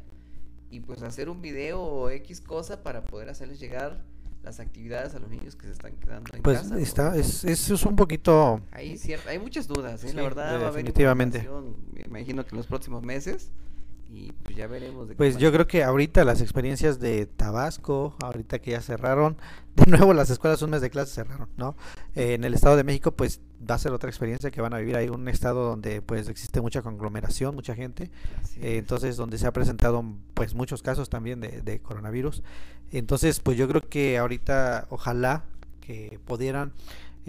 y 0.69 0.79
pues 0.81 1.01
hacer 1.01 1.27
un 1.27 1.41
video 1.41 1.81
o 1.81 2.09
X 2.09 2.39
cosa 2.39 2.81
para 2.81 3.03
poder 3.03 3.29
hacerles 3.29 3.59
llegar 3.59 4.05
las 4.47 4.59
actividades 4.59 5.13
a 5.13 5.19
los 5.19 5.29
niños 5.29 5.55
que 5.55 5.67
se 5.67 5.73
están 5.73 5.93
quedando 5.97 6.33
en 6.33 6.41
pues 6.41 6.59
casa. 6.59 6.79
está, 6.79 7.15
es, 7.15 7.43
eso 7.43 7.73
es 7.75 7.83
un 7.83 7.95
poquito... 7.95 8.61
Hay, 8.71 8.97
muchas 9.39 9.67
dudas, 9.67 10.03
¿eh? 10.03 10.13
la 10.13 10.23
verdad 10.23 10.59
definitivamente. 10.59 11.47
va 11.47 11.55
a 11.55 11.57
haber 11.59 11.71
me 11.93 12.01
imagino 12.05 12.45
que 12.45 12.51
en 12.51 12.57
los 12.57 12.67
próximos 12.67 13.03
meses 13.03 13.51
y 14.09 14.31
pues 14.43 14.55
ya 14.55 14.67
veremos. 14.67 15.09
De 15.09 15.15
pues 15.15 15.37
yo 15.37 15.51
creo 15.51 15.67
que 15.67 15.83
ahorita 15.83 16.23
las 16.23 16.41
experiencias 16.41 16.99
de 16.99 17.25
Tabasco, 17.25 18.15
ahorita 18.23 18.59
que 18.59 18.71
ya 18.71 18.81
cerraron, 18.81 19.37
de 19.75 19.85
nuevo 19.85 20.13
las 20.13 20.29
escuelas 20.29 20.61
un 20.61 20.69
mes 20.71 20.81
de 20.81 20.89
clase 20.89 21.13
cerraron, 21.13 21.49
¿no? 21.57 21.75
Eh, 22.15 22.33
en 22.33 22.43
el 22.43 22.53
Estado 22.53 22.77
de 22.77 22.83
México 22.83 23.11
pues 23.11 23.41
va 23.69 23.75
a 23.75 23.77
ser 23.77 23.91
otra 23.91 24.09
experiencia 24.09 24.51
que 24.51 24.61
van 24.61 24.73
a 24.73 24.77
vivir 24.77 24.95
ahí, 24.95 25.09
un 25.09 25.27
estado 25.27 25.67
donde 25.67 26.01
pues 26.01 26.29
existe 26.29 26.61
mucha 26.61 26.81
conglomeración, 26.81 27.55
mucha 27.55 27.75
gente, 27.75 28.11
eh, 28.57 28.77
entonces 28.77 29.17
donde 29.17 29.37
se 29.37 29.47
ha 29.47 29.53
presentado 29.53 30.03
pues 30.33 30.53
muchos 30.53 30.81
casos 30.81 31.09
también 31.09 31.41
de, 31.41 31.61
de 31.61 31.79
coronavirus, 31.79 32.43
entonces 32.91 33.39
pues 33.39 33.57
yo 33.57 33.67
creo 33.67 33.81
que 33.81 34.17
ahorita 34.17 34.87
ojalá 34.89 35.45
que 35.81 36.19
pudieran 36.25 36.73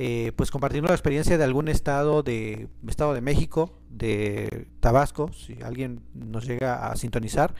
eh, 0.00 0.30
pues 0.36 0.52
compartir 0.52 0.84
la 0.84 0.92
experiencia 0.92 1.36
de 1.36 1.42
algún 1.42 1.66
estado 1.66 2.22
de 2.22 2.68
Estado 2.86 3.14
de 3.14 3.20
México, 3.20 3.76
de 3.90 4.68
Tabasco, 4.78 5.32
si 5.32 5.60
alguien 5.60 6.02
nos 6.14 6.46
llega 6.46 6.88
a 6.88 6.94
sintonizar, 6.94 7.52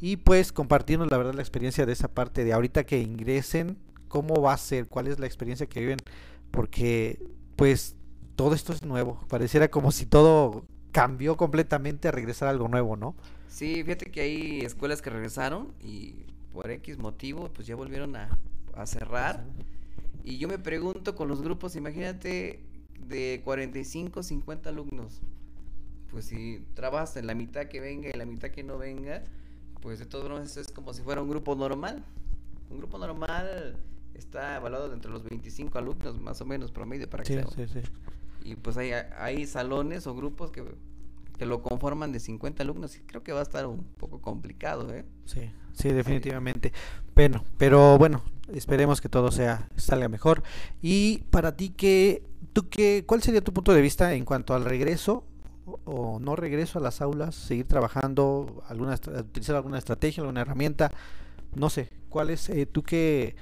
y 0.00 0.16
pues 0.16 0.52
compartirnos 0.52 1.10
la 1.10 1.16
verdad 1.16 1.34
la 1.34 1.42
experiencia 1.42 1.86
de 1.86 1.92
esa 1.92 2.06
parte 2.06 2.44
de 2.44 2.52
ahorita 2.52 2.84
que 2.84 3.00
ingresen, 3.00 3.76
cómo 4.06 4.40
va 4.40 4.52
a 4.52 4.56
ser, 4.56 4.86
cuál 4.86 5.08
es 5.08 5.18
la 5.18 5.26
experiencia 5.26 5.66
que 5.66 5.80
viven, 5.80 5.98
porque 6.52 7.18
pues 7.56 7.96
todo 8.40 8.54
esto 8.54 8.72
es 8.72 8.82
nuevo, 8.82 9.20
pareciera 9.28 9.68
como 9.68 9.92
si 9.92 10.06
todo 10.06 10.64
cambió 10.92 11.36
completamente 11.36 12.08
a 12.08 12.10
regresar 12.10 12.48
a 12.48 12.52
algo 12.52 12.68
nuevo, 12.68 12.96
¿no? 12.96 13.14
Sí, 13.48 13.84
fíjate 13.84 14.10
que 14.10 14.22
hay 14.22 14.60
escuelas 14.60 15.02
que 15.02 15.10
regresaron 15.10 15.74
y 15.82 16.14
por 16.54 16.70
X 16.70 16.96
motivo 16.96 17.50
pues 17.52 17.66
ya 17.66 17.76
volvieron 17.76 18.16
a, 18.16 18.38
a 18.74 18.86
cerrar. 18.86 19.44
Y 20.24 20.38
yo 20.38 20.48
me 20.48 20.58
pregunto 20.58 21.14
con 21.14 21.28
los 21.28 21.42
grupos, 21.42 21.76
imagínate 21.76 22.60
de 23.06 23.42
45, 23.44 24.22
50 24.22 24.70
alumnos. 24.70 25.20
Pues 26.10 26.24
si 26.24 26.64
trabajas 26.72 27.18
en 27.18 27.26
la 27.26 27.34
mitad 27.34 27.66
que 27.66 27.78
venga 27.78 28.08
y 28.08 28.12
la 28.14 28.24
mitad 28.24 28.48
que 28.48 28.64
no 28.64 28.78
venga, 28.78 29.22
pues 29.82 29.98
de 29.98 30.06
todos 30.06 30.30
modos 30.30 30.56
es 30.56 30.72
como 30.72 30.94
si 30.94 31.02
fuera 31.02 31.20
un 31.20 31.28
grupo 31.28 31.54
normal. 31.56 32.02
Un 32.70 32.78
grupo 32.78 32.96
normal 32.96 33.76
está 34.14 34.56
evaluado 34.56 34.94
entre 34.94 35.10
los 35.10 35.24
25 35.24 35.76
alumnos, 35.76 36.18
más 36.18 36.40
o 36.40 36.46
menos 36.46 36.72
promedio 36.72 37.06
para 37.10 37.22
que 37.22 37.42
sí, 37.42 37.48
sí, 37.54 37.66
sí. 37.68 37.80
Y 38.44 38.56
pues 38.56 38.76
hay, 38.76 38.92
hay 38.92 39.46
salones 39.46 40.06
o 40.06 40.14
grupos 40.14 40.50
que, 40.50 40.64
que 41.38 41.46
lo 41.46 41.62
conforman 41.62 42.12
de 42.12 42.20
50 42.20 42.62
alumnos 42.62 42.96
y 42.96 43.00
creo 43.00 43.22
que 43.22 43.32
va 43.32 43.40
a 43.40 43.42
estar 43.42 43.66
un 43.66 43.84
poco 43.96 44.20
complicado, 44.20 44.92
¿eh? 44.92 45.04
Sí, 45.24 45.50
sí, 45.72 45.90
definitivamente. 45.90 46.72
Bueno, 47.14 47.44
pero 47.58 47.98
bueno, 47.98 48.22
esperemos 48.52 49.00
que 49.00 49.08
todo 49.08 49.30
sea 49.30 49.68
salga 49.76 50.08
mejor. 50.08 50.42
Y 50.82 51.18
para 51.30 51.56
ti, 51.56 51.70
¿qué, 51.70 52.22
tú 52.52 52.68
qué, 52.68 53.04
¿cuál 53.06 53.22
sería 53.22 53.40
tu 53.40 53.52
punto 53.52 53.72
de 53.72 53.80
vista 53.80 54.14
en 54.14 54.24
cuanto 54.24 54.54
al 54.54 54.64
regreso 54.64 55.24
o 55.84 56.18
no 56.20 56.36
regreso 56.36 56.78
a 56.78 56.82
las 56.82 57.00
aulas, 57.00 57.34
seguir 57.34 57.66
trabajando, 57.66 58.62
alguna, 58.68 58.94
utilizar 58.94 59.56
alguna 59.56 59.78
estrategia, 59.78 60.22
alguna 60.22 60.42
herramienta? 60.42 60.90
No 61.54 61.70
sé, 61.70 61.90
¿cuál 62.08 62.30
es, 62.30 62.48
eh, 62.48 62.66
tú 62.66 62.82
qué, 62.82 63.34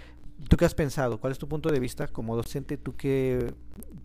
tú 0.48 0.56
qué 0.56 0.64
has 0.64 0.74
pensado? 0.74 1.18
¿Cuál 1.18 1.32
es 1.32 1.38
tu 1.38 1.48
punto 1.48 1.70
de 1.70 1.80
vista 1.80 2.08
como 2.08 2.36
docente? 2.36 2.76
¿Tú 2.76 2.94
qué, 2.96 3.54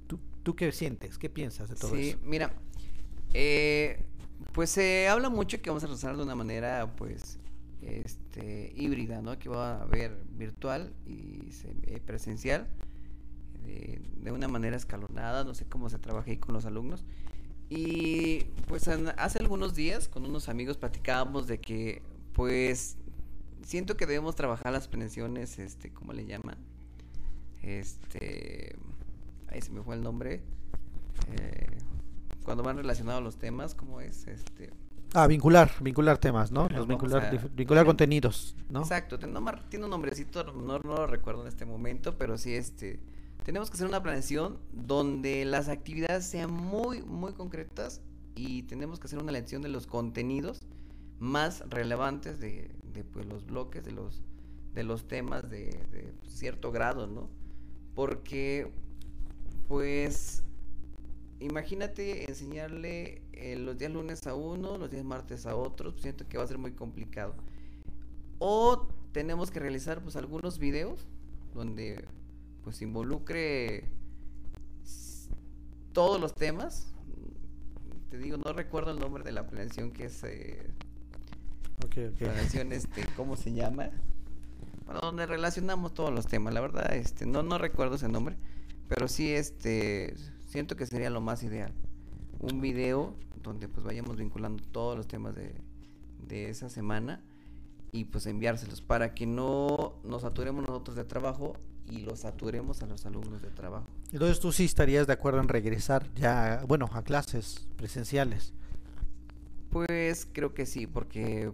tú, 0.07 0.19
qué 0.55 0.71
sientes? 0.71 1.17
¿Qué 1.17 1.29
piensas 1.29 1.69
de 1.69 1.75
todo 1.75 1.95
eso? 1.95 2.17
Sí, 2.17 2.23
mira, 2.23 2.53
eh, 3.33 4.03
pues 4.51 4.69
se 4.69 5.07
habla 5.07 5.29
mucho 5.29 5.61
que 5.61 5.69
vamos 5.69 5.83
a 5.83 5.87
regresar 5.87 6.15
de 6.17 6.23
una 6.23 6.35
manera, 6.35 6.93
pues, 6.95 7.39
este, 7.81 8.73
híbrida, 8.75 9.21
¿no? 9.21 9.39
Que 9.39 9.49
va 9.49 9.77
a 9.77 9.81
haber 9.83 10.23
virtual 10.37 10.93
y 11.05 11.49
eh, 11.83 12.01
presencial 12.05 12.67
de, 13.65 14.31
una 14.31 14.47
manera 14.47 14.75
escalonada, 14.75 15.43
no 15.43 15.53
sé 15.53 15.65
cómo 15.65 15.89
se 15.89 15.99
trabaja 15.99 16.31
ahí 16.31 16.37
con 16.37 16.53
los 16.53 16.65
alumnos. 16.65 17.03
Y 17.69 18.45
pues 18.67 18.87
hace 18.87 19.39
algunos 19.39 19.73
días 19.73 20.07
con 20.07 20.25
unos 20.25 20.49
amigos 20.49 20.77
platicábamos 20.77 21.47
de 21.47 21.59
que 21.59 22.01
pues 22.33 22.97
siento 23.63 23.97
que 23.97 24.05
debemos 24.05 24.35
trabajar 24.35 24.71
las 24.71 24.87
prevenciones, 24.87 25.59
este, 25.59 25.91
¿cómo 25.91 26.13
le 26.13 26.25
llaman? 26.25 26.57
Este, 27.61 28.75
ahí 29.53 29.61
se 29.61 29.71
me 29.71 29.81
fue 29.81 29.95
el 29.95 30.03
nombre. 30.03 30.43
Eh, 31.37 31.77
cuando 32.43 32.63
van 32.63 32.77
relacionados 32.77 33.23
los 33.23 33.37
temas, 33.37 33.75
¿cómo 33.75 34.01
es? 34.01 34.27
Este, 34.27 34.71
Ah, 35.15 35.27
vincular, 35.27 35.71
vincular 35.79 36.17
temas, 36.17 36.51
¿no? 36.51 36.67
Los 36.69 36.87
vincular, 36.87 37.51
vincular 37.53 37.85
contenidos, 37.85 38.55
¿no? 38.69 38.79
Exacto, 38.81 39.19
tiene 39.19 39.85
un 39.85 39.91
nombrecito, 39.91 40.43
no, 40.53 40.79
no, 40.79 40.79
lo 40.79 41.05
recuerdo 41.05 41.43
en 41.43 41.49
este 41.49 41.65
momento, 41.65 42.17
pero 42.17 42.35
sí, 42.35 42.55
este, 42.55 42.99
tenemos 43.43 43.69
que 43.69 43.75
hacer 43.75 43.87
una 43.87 44.01
planeación 44.01 44.57
donde 44.71 45.45
las 45.45 45.69
actividades 45.69 46.25
sean 46.25 46.51
muy, 46.51 47.03
muy 47.03 47.33
concretas 47.33 48.01
y 48.35 48.63
tenemos 48.63 48.99
que 48.99 49.05
hacer 49.05 49.19
una 49.19 49.31
lección 49.31 49.61
de 49.61 49.69
los 49.69 49.85
contenidos 49.85 50.65
más 51.19 51.63
relevantes 51.69 52.39
de, 52.39 52.71
de 52.81 53.03
pues, 53.03 53.27
los 53.27 53.45
bloques, 53.45 53.83
de 53.83 53.91
los, 53.91 54.23
de 54.73 54.83
los 54.83 55.07
temas 55.07 55.47
de, 55.47 55.65
de 55.91 56.11
cierto 56.27 56.71
grado, 56.71 57.05
¿no? 57.05 57.29
Porque, 57.93 58.71
pues, 59.67 60.43
imagínate 61.39 62.29
enseñarle 62.29 63.21
eh, 63.33 63.55
los 63.57 63.77
días 63.77 63.91
lunes 63.91 64.25
a 64.27 64.35
uno, 64.35 64.77
los 64.77 64.89
días 64.89 65.03
martes 65.03 65.45
a 65.45 65.55
otros, 65.55 65.93
pues 65.93 66.03
siento 66.03 66.27
que 66.27 66.37
va 66.37 66.43
a 66.43 66.47
ser 66.47 66.57
muy 66.57 66.71
complicado. 66.71 67.35
O 68.39 68.87
tenemos 69.11 69.51
que 69.51 69.59
realizar 69.59 70.01
pues 70.01 70.15
algunos 70.15 70.59
videos 70.59 71.05
donde 71.53 72.05
pues 72.63 72.81
involucre 72.81 73.89
todos 75.93 76.19
los 76.19 76.33
temas. 76.33 76.93
Te 78.09 78.17
digo, 78.17 78.37
no 78.37 78.53
recuerdo 78.53 78.91
el 78.91 78.99
nombre 78.99 79.23
de 79.23 79.31
la 79.31 79.47
planeación 79.47 79.91
que 79.91 80.05
es 80.05 80.23
eh, 80.23 80.71
planeación 82.17 82.71
este, 82.73 83.05
¿cómo 83.15 83.35
se 83.35 83.53
llama? 83.53 83.89
Bueno, 84.85 85.01
donde 85.01 85.25
relacionamos 85.25 85.93
todos 85.93 86.11
los 86.11 86.27
temas, 86.27 86.53
la 86.53 86.61
verdad, 86.61 86.93
este, 86.95 87.25
no, 87.25 87.43
no 87.43 87.57
recuerdo 87.57 87.95
ese 87.95 88.09
nombre, 88.09 88.35
pero 88.87 89.07
sí 89.07 89.31
este 89.31 90.15
siento 90.47 90.75
que 90.75 90.85
sería 90.85 91.09
lo 91.09 91.21
más 91.21 91.43
ideal. 91.43 91.73
Un 92.39 92.61
video 92.61 93.15
donde 93.41 93.67
pues 93.67 93.85
vayamos 93.85 94.17
vinculando 94.17 94.63
todos 94.71 94.95
los 94.95 95.07
temas 95.07 95.35
de, 95.35 95.53
de 96.27 96.49
esa 96.49 96.69
semana 96.69 97.21
y 97.91 98.05
pues 98.05 98.25
enviárselos 98.25 98.81
para 98.81 99.13
que 99.13 99.25
no 99.25 99.95
nos 100.03 100.23
saturemos 100.23 100.67
nosotros 100.67 100.95
de 100.95 101.03
trabajo 101.03 101.53
y 101.89 101.99
los 101.99 102.21
saturemos 102.21 102.81
a 102.81 102.87
los 102.87 103.05
alumnos 103.05 103.41
de 103.41 103.49
trabajo. 103.49 103.87
Entonces 104.11 104.39
tú 104.39 104.51
sí 104.51 104.65
estarías 104.65 105.07
de 105.07 105.13
acuerdo 105.13 105.41
en 105.41 105.47
regresar 105.47 106.11
ya, 106.15 106.63
bueno, 106.67 106.89
a 106.93 107.03
clases 107.03 107.67
presenciales. 107.75 108.53
Pues 109.69 110.27
creo 110.31 110.53
que 110.53 110.65
sí, 110.65 110.87
porque 110.87 111.51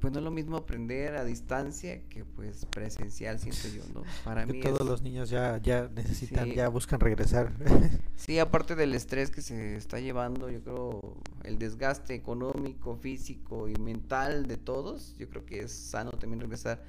pues 0.00 0.12
no 0.12 0.18
es 0.18 0.24
lo 0.24 0.30
mismo 0.30 0.56
aprender 0.56 1.16
a 1.16 1.24
distancia 1.24 2.02
que 2.08 2.24
pues 2.24 2.66
presencial, 2.66 3.38
siento 3.38 3.68
yo, 3.68 3.82
¿no? 3.94 4.02
Para 4.24 4.44
mí 4.44 4.60
todos 4.60 4.86
los 4.86 5.02
niños 5.02 5.30
ya 5.30 5.58
ya 5.58 5.88
necesitan, 5.94 6.50
ya 6.50 6.68
buscan 6.68 7.00
regresar. 7.00 7.52
sí, 8.16 8.38
aparte 8.38 8.74
del 8.74 8.94
estrés 8.94 9.30
que 9.30 9.42
se 9.42 9.76
está 9.76 10.00
llevando, 10.00 10.50
yo 10.50 10.62
creo 10.62 11.16
el 11.44 11.58
desgaste 11.58 12.14
económico, 12.14 12.96
físico 12.96 13.68
y 13.68 13.74
mental 13.76 14.46
de 14.46 14.56
todos, 14.56 15.14
yo 15.18 15.28
creo 15.28 15.46
que 15.46 15.60
es 15.60 15.72
sano 15.72 16.10
también 16.12 16.40
regresar. 16.40 16.82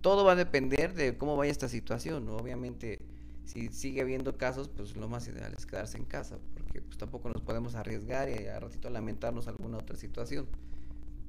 Todo 0.00 0.24
va 0.24 0.32
a 0.32 0.36
depender 0.36 0.94
de 0.94 1.16
cómo 1.16 1.36
vaya 1.36 1.50
esta 1.50 1.68
situación, 1.68 2.26
¿no? 2.26 2.36
Obviamente 2.36 3.00
si 3.44 3.68
sigue 3.68 4.00
habiendo 4.00 4.36
casos, 4.36 4.68
pues 4.68 4.96
lo 4.96 5.08
más 5.08 5.28
ideal 5.28 5.54
es 5.56 5.66
quedarse 5.66 5.98
en 5.98 6.04
casa, 6.04 6.38
porque 6.54 6.80
pues 6.80 6.96
tampoco 6.98 7.28
nos 7.28 7.42
podemos 7.42 7.74
arriesgar 7.74 8.28
y 8.28 8.46
a 8.46 8.58
ratito 8.58 8.88
lamentarnos 8.90 9.48
alguna 9.48 9.78
otra 9.78 9.96
situación. 9.96 10.46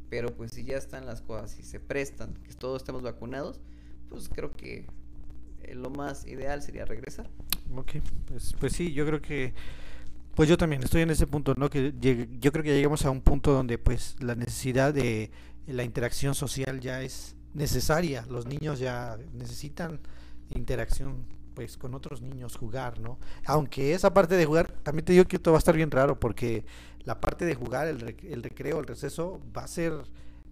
Pero 0.09 0.35
pues 0.35 0.51
si 0.51 0.63
ya 0.63 0.77
están 0.77 1.05
las 1.05 1.21
cosas 1.21 1.57
y 1.59 1.63
se 1.63 1.79
prestan, 1.79 2.33
que 2.43 2.53
todos 2.53 2.81
estemos 2.81 3.01
vacunados, 3.01 3.59
pues 4.09 4.29
creo 4.29 4.51
que 4.51 4.85
eh, 5.63 5.75
lo 5.75 5.89
más 5.89 6.25
ideal 6.27 6.61
sería 6.61 6.85
regresar. 6.85 7.29
Ok, 7.75 7.93
pues, 8.27 8.55
pues 8.59 8.73
sí, 8.73 8.93
yo 8.93 9.05
creo 9.05 9.21
que, 9.21 9.53
pues 10.35 10.47
yo 10.47 10.57
también 10.57 10.83
estoy 10.83 11.01
en 11.01 11.09
ese 11.09 11.27
punto, 11.27 11.55
¿no? 11.57 11.69
Que 11.69 11.93
yo 12.39 12.51
creo 12.51 12.63
que 12.63 12.75
llegamos 12.75 13.05
a 13.05 13.09
un 13.09 13.21
punto 13.21 13.51
donde 13.51 13.77
pues 13.77 14.15
la 14.19 14.35
necesidad 14.35 14.93
de 14.93 15.31
la 15.67 15.83
interacción 15.83 16.35
social 16.35 16.79
ya 16.79 17.01
es 17.01 17.35
necesaria. 17.53 18.25
Los 18.29 18.45
niños 18.45 18.79
ya 18.79 19.17
necesitan 19.33 19.99
interacción 20.53 21.25
pues 21.55 21.77
con 21.77 21.95
otros 21.95 22.21
niños, 22.21 22.55
jugar, 22.57 22.99
¿no? 22.99 23.17
Aunque 23.45 23.93
esa 23.93 24.13
parte 24.13 24.35
de 24.35 24.45
jugar, 24.45 24.71
también 24.83 25.05
te 25.05 25.13
digo 25.13 25.25
que 25.25 25.37
esto 25.37 25.51
va 25.51 25.57
a 25.57 25.59
estar 25.59 25.75
bien 25.75 25.89
raro 25.89 26.19
porque 26.19 26.65
la 27.05 27.19
parte 27.19 27.45
de 27.45 27.55
jugar, 27.55 27.87
el, 27.87 27.99
recreo, 28.43 28.79
el 28.79 28.85
receso, 28.85 29.39
va 29.55 29.63
a 29.63 29.67
ser, 29.67 29.93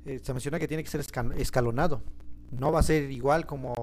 eh, 0.06 0.20
se 0.24 0.34
menciona 0.34 0.60
que 0.60 0.68
tiene 0.68 0.84
que 0.84 0.90
ser 0.90 1.06
escalonado. 1.38 2.02
No 2.52 2.72
va 2.72 2.80
a 2.80 2.84
ser 2.84 3.12
igual 3.12 3.46
como 3.46 3.74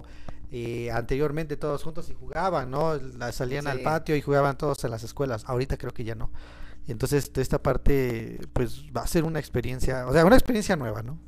eh, 0.50 0.90
anteriormente 0.90 1.56
todos 1.56 1.82
juntos 1.82 2.08
y 2.10 2.14
jugaban, 2.14 2.70
¿no? 2.70 2.98
salían 3.32 3.66
al 3.66 3.80
patio 3.80 4.16
y 4.16 4.22
jugaban 4.22 4.56
todos 4.56 4.82
en 4.84 4.90
las 4.90 5.02
escuelas. 5.02 5.44
Ahorita 5.46 5.76
creo 5.76 5.92
que 5.92 6.04
ya 6.04 6.14
no. 6.14 6.30
Entonces 6.86 7.30
esta 7.36 7.62
parte, 7.62 8.40
pues 8.52 8.84
va 8.96 9.02
a 9.02 9.06
ser 9.06 9.24
una 9.24 9.38
experiencia, 9.38 10.06
o 10.06 10.12
sea, 10.12 10.24
una 10.24 10.36
experiencia 10.36 10.76
nueva, 10.76 11.02
¿no? 11.02 11.18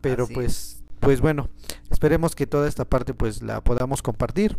Pero 0.00 0.26
pues, 0.28 0.82
pues 1.00 1.20
bueno, 1.20 1.48
esperemos 1.90 2.34
que 2.34 2.46
toda 2.46 2.68
esta 2.68 2.84
parte 2.84 3.12
pues 3.12 3.42
la 3.42 3.60
podamos 3.62 4.02
compartir 4.02 4.56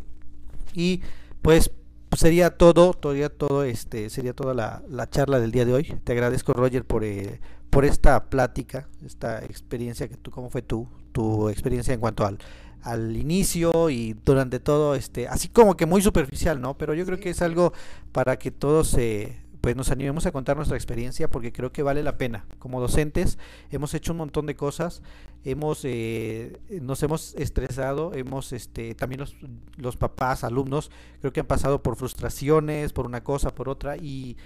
y 0.77 1.01
pues 1.41 1.71
sería 2.15 2.51
todo, 2.51 2.93
todavía 2.93 3.29
todo 3.29 3.63
este, 3.63 4.09
sería 4.11 4.33
toda 4.33 4.53
la, 4.53 4.83
la, 4.87 5.09
charla 5.09 5.39
del 5.39 5.51
día 5.51 5.65
de 5.65 5.73
hoy. 5.73 5.83
Te 6.03 6.11
agradezco 6.13 6.53
Roger 6.53 6.85
por, 6.85 7.03
eh, 7.03 7.41
por 7.71 7.83
esta 7.83 8.29
plática, 8.29 8.87
esta 9.03 9.43
experiencia 9.43 10.07
que 10.07 10.17
tú, 10.17 10.29
cómo 10.29 10.51
fue 10.51 10.61
tu, 10.61 10.87
tu 11.11 11.49
experiencia 11.49 11.95
en 11.95 11.99
cuanto 11.99 12.25
al, 12.25 12.37
al 12.83 13.17
inicio 13.17 13.89
y 13.89 14.13
durante 14.23 14.59
todo, 14.59 14.93
este, 14.93 15.27
así 15.27 15.49
como 15.49 15.75
que 15.75 15.87
muy 15.87 16.01
superficial, 16.03 16.61
¿no? 16.61 16.77
Pero 16.77 16.93
yo 16.93 17.05
creo 17.05 17.19
que 17.19 17.31
es 17.31 17.41
algo 17.41 17.73
para 18.11 18.37
que 18.37 18.51
todos 18.51 18.89
se, 18.89 19.41
pues 19.61 19.75
nos 19.75 19.91
animemos 19.91 20.25
a 20.25 20.31
contar 20.31 20.55
nuestra 20.55 20.77
experiencia 20.77 21.29
porque 21.29 21.51
creo 21.51 21.71
que 21.71 21.83
vale 21.83 22.03
la 22.03 22.17
pena. 22.17 22.45
Como 22.59 22.79
docentes 22.79 23.37
hemos 23.71 23.93
hecho 23.93 24.11
un 24.11 24.19
montón 24.19 24.45
de 24.45 24.55
cosas, 24.55 25.01
hemos 25.43 25.81
eh, 25.83 26.59
nos 26.81 27.01
hemos 27.03 27.35
estresado, 27.35 28.13
hemos 28.13 28.53
este 28.53 28.95
también 28.95 29.19
los, 29.19 29.35
los 29.77 29.97
papás, 29.97 30.43
alumnos, 30.43 30.91
creo 31.19 31.33
que 31.33 31.39
han 31.39 31.47
pasado 31.47 31.81
por 31.81 31.95
frustraciones, 31.95 32.93
por 32.93 33.05
una 33.05 33.23
cosa, 33.23 33.53
por 33.55 33.69
otra 33.69 33.97
y 33.97 34.37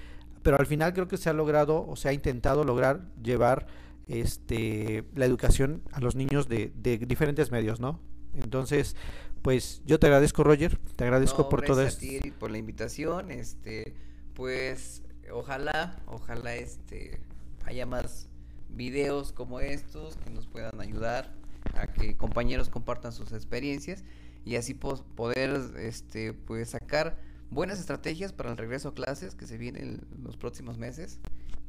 pero 0.44 0.58
al 0.58 0.66
final 0.66 0.94
creo 0.94 1.08
que 1.08 1.18
se 1.18 1.30
ha 1.30 1.34
logrado 1.34 1.86
o 1.88 1.96
se 1.96 2.10
ha 2.10 2.14
intentado 2.14 2.64
lograr 2.64 3.02
llevar 3.22 3.68
este 4.08 5.04
la 5.16 5.26
educación 5.26 5.84
a 5.92 6.00
los 6.00 6.16
niños 6.16 6.48
de, 6.48 6.72
de 6.76 6.98
diferentes 6.98 7.52
medios, 7.52 7.80
¿no? 7.80 8.00
Entonces, 8.34 8.96
pues 9.42 9.82
yo 9.86 10.00
te 10.00 10.08
agradezco 10.08 10.44
Roger, 10.44 10.78
te 10.96 11.04
agradezco 11.04 11.50
por 11.50 11.62
todo 11.64 11.82
esto. 11.82 12.06
por 12.40 12.52
la 12.52 12.58
invitación, 12.58 13.32
este 13.32 13.94
pues 14.34 15.04
ojalá, 15.32 16.00
ojalá 16.08 16.56
este 16.56 17.22
haya 17.66 17.86
más 17.86 18.28
videos 18.70 19.32
como 19.34 19.60
estos 19.60 20.16
que 20.18 20.30
nos 20.30 20.48
puedan 20.48 20.80
ayudar 20.82 21.34
a 21.76 21.88
que 21.88 22.18
compañeros 22.18 22.70
compartan 22.70 23.12
sus 23.12 23.32
experiencias 23.34 24.04
y 24.46 24.56
así 24.56 24.74
poder 24.74 25.78
este 25.78 26.34
pues 26.34 26.70
sacar 26.70 27.18
buenas 27.50 27.80
estrategias 27.80 28.34
para 28.34 28.52
el 28.52 28.58
regreso 28.58 28.90
a 28.90 28.94
clases 28.94 29.36
que 29.36 29.46
se 29.46 29.58
vienen 29.58 30.02
en 30.16 30.24
los 30.24 30.38
próximos 30.38 30.78
meses. 30.78 31.20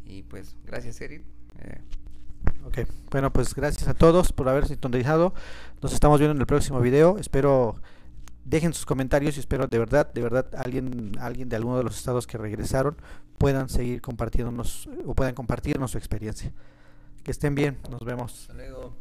Y 0.04 0.22
pues 0.22 0.56
gracias 0.64 1.00
Eric. 1.00 1.22
Eh. 1.60 1.80
Ok, 2.64 2.78
bueno 3.10 3.32
pues 3.32 3.54
gracias 3.54 3.88
a 3.88 3.94
todos 3.94 4.32
por 4.32 4.48
haber 4.48 4.66
sintonizado. 4.66 5.34
Nos 5.82 5.92
estamos 5.92 6.18
viendo 6.18 6.34
en 6.34 6.40
el 6.40 6.46
próximo 6.46 6.80
video. 6.80 7.18
Espero 7.18 7.76
dejen 8.44 8.72
sus 8.72 8.86
comentarios 8.86 9.36
y 9.36 9.40
espero 9.40 9.66
de 9.66 9.78
verdad, 9.78 10.12
de 10.12 10.22
verdad, 10.22 10.46
alguien, 10.56 11.12
alguien 11.20 11.48
de 11.48 11.56
alguno 11.56 11.78
de 11.78 11.84
los 11.84 11.96
estados 11.96 12.26
que 12.26 12.38
regresaron 12.38 12.96
puedan 13.38 13.68
seguir 13.68 14.00
compartiéndonos 14.00 14.88
o 15.06 15.14
puedan 15.14 15.34
compartirnos 15.34 15.90
su 15.92 15.98
experiencia. 15.98 16.52
Que 17.22 17.30
estén 17.30 17.54
bien, 17.54 17.78
nos 17.90 18.04
vemos. 18.04 18.42
Hasta 18.42 18.54
luego. 18.54 18.96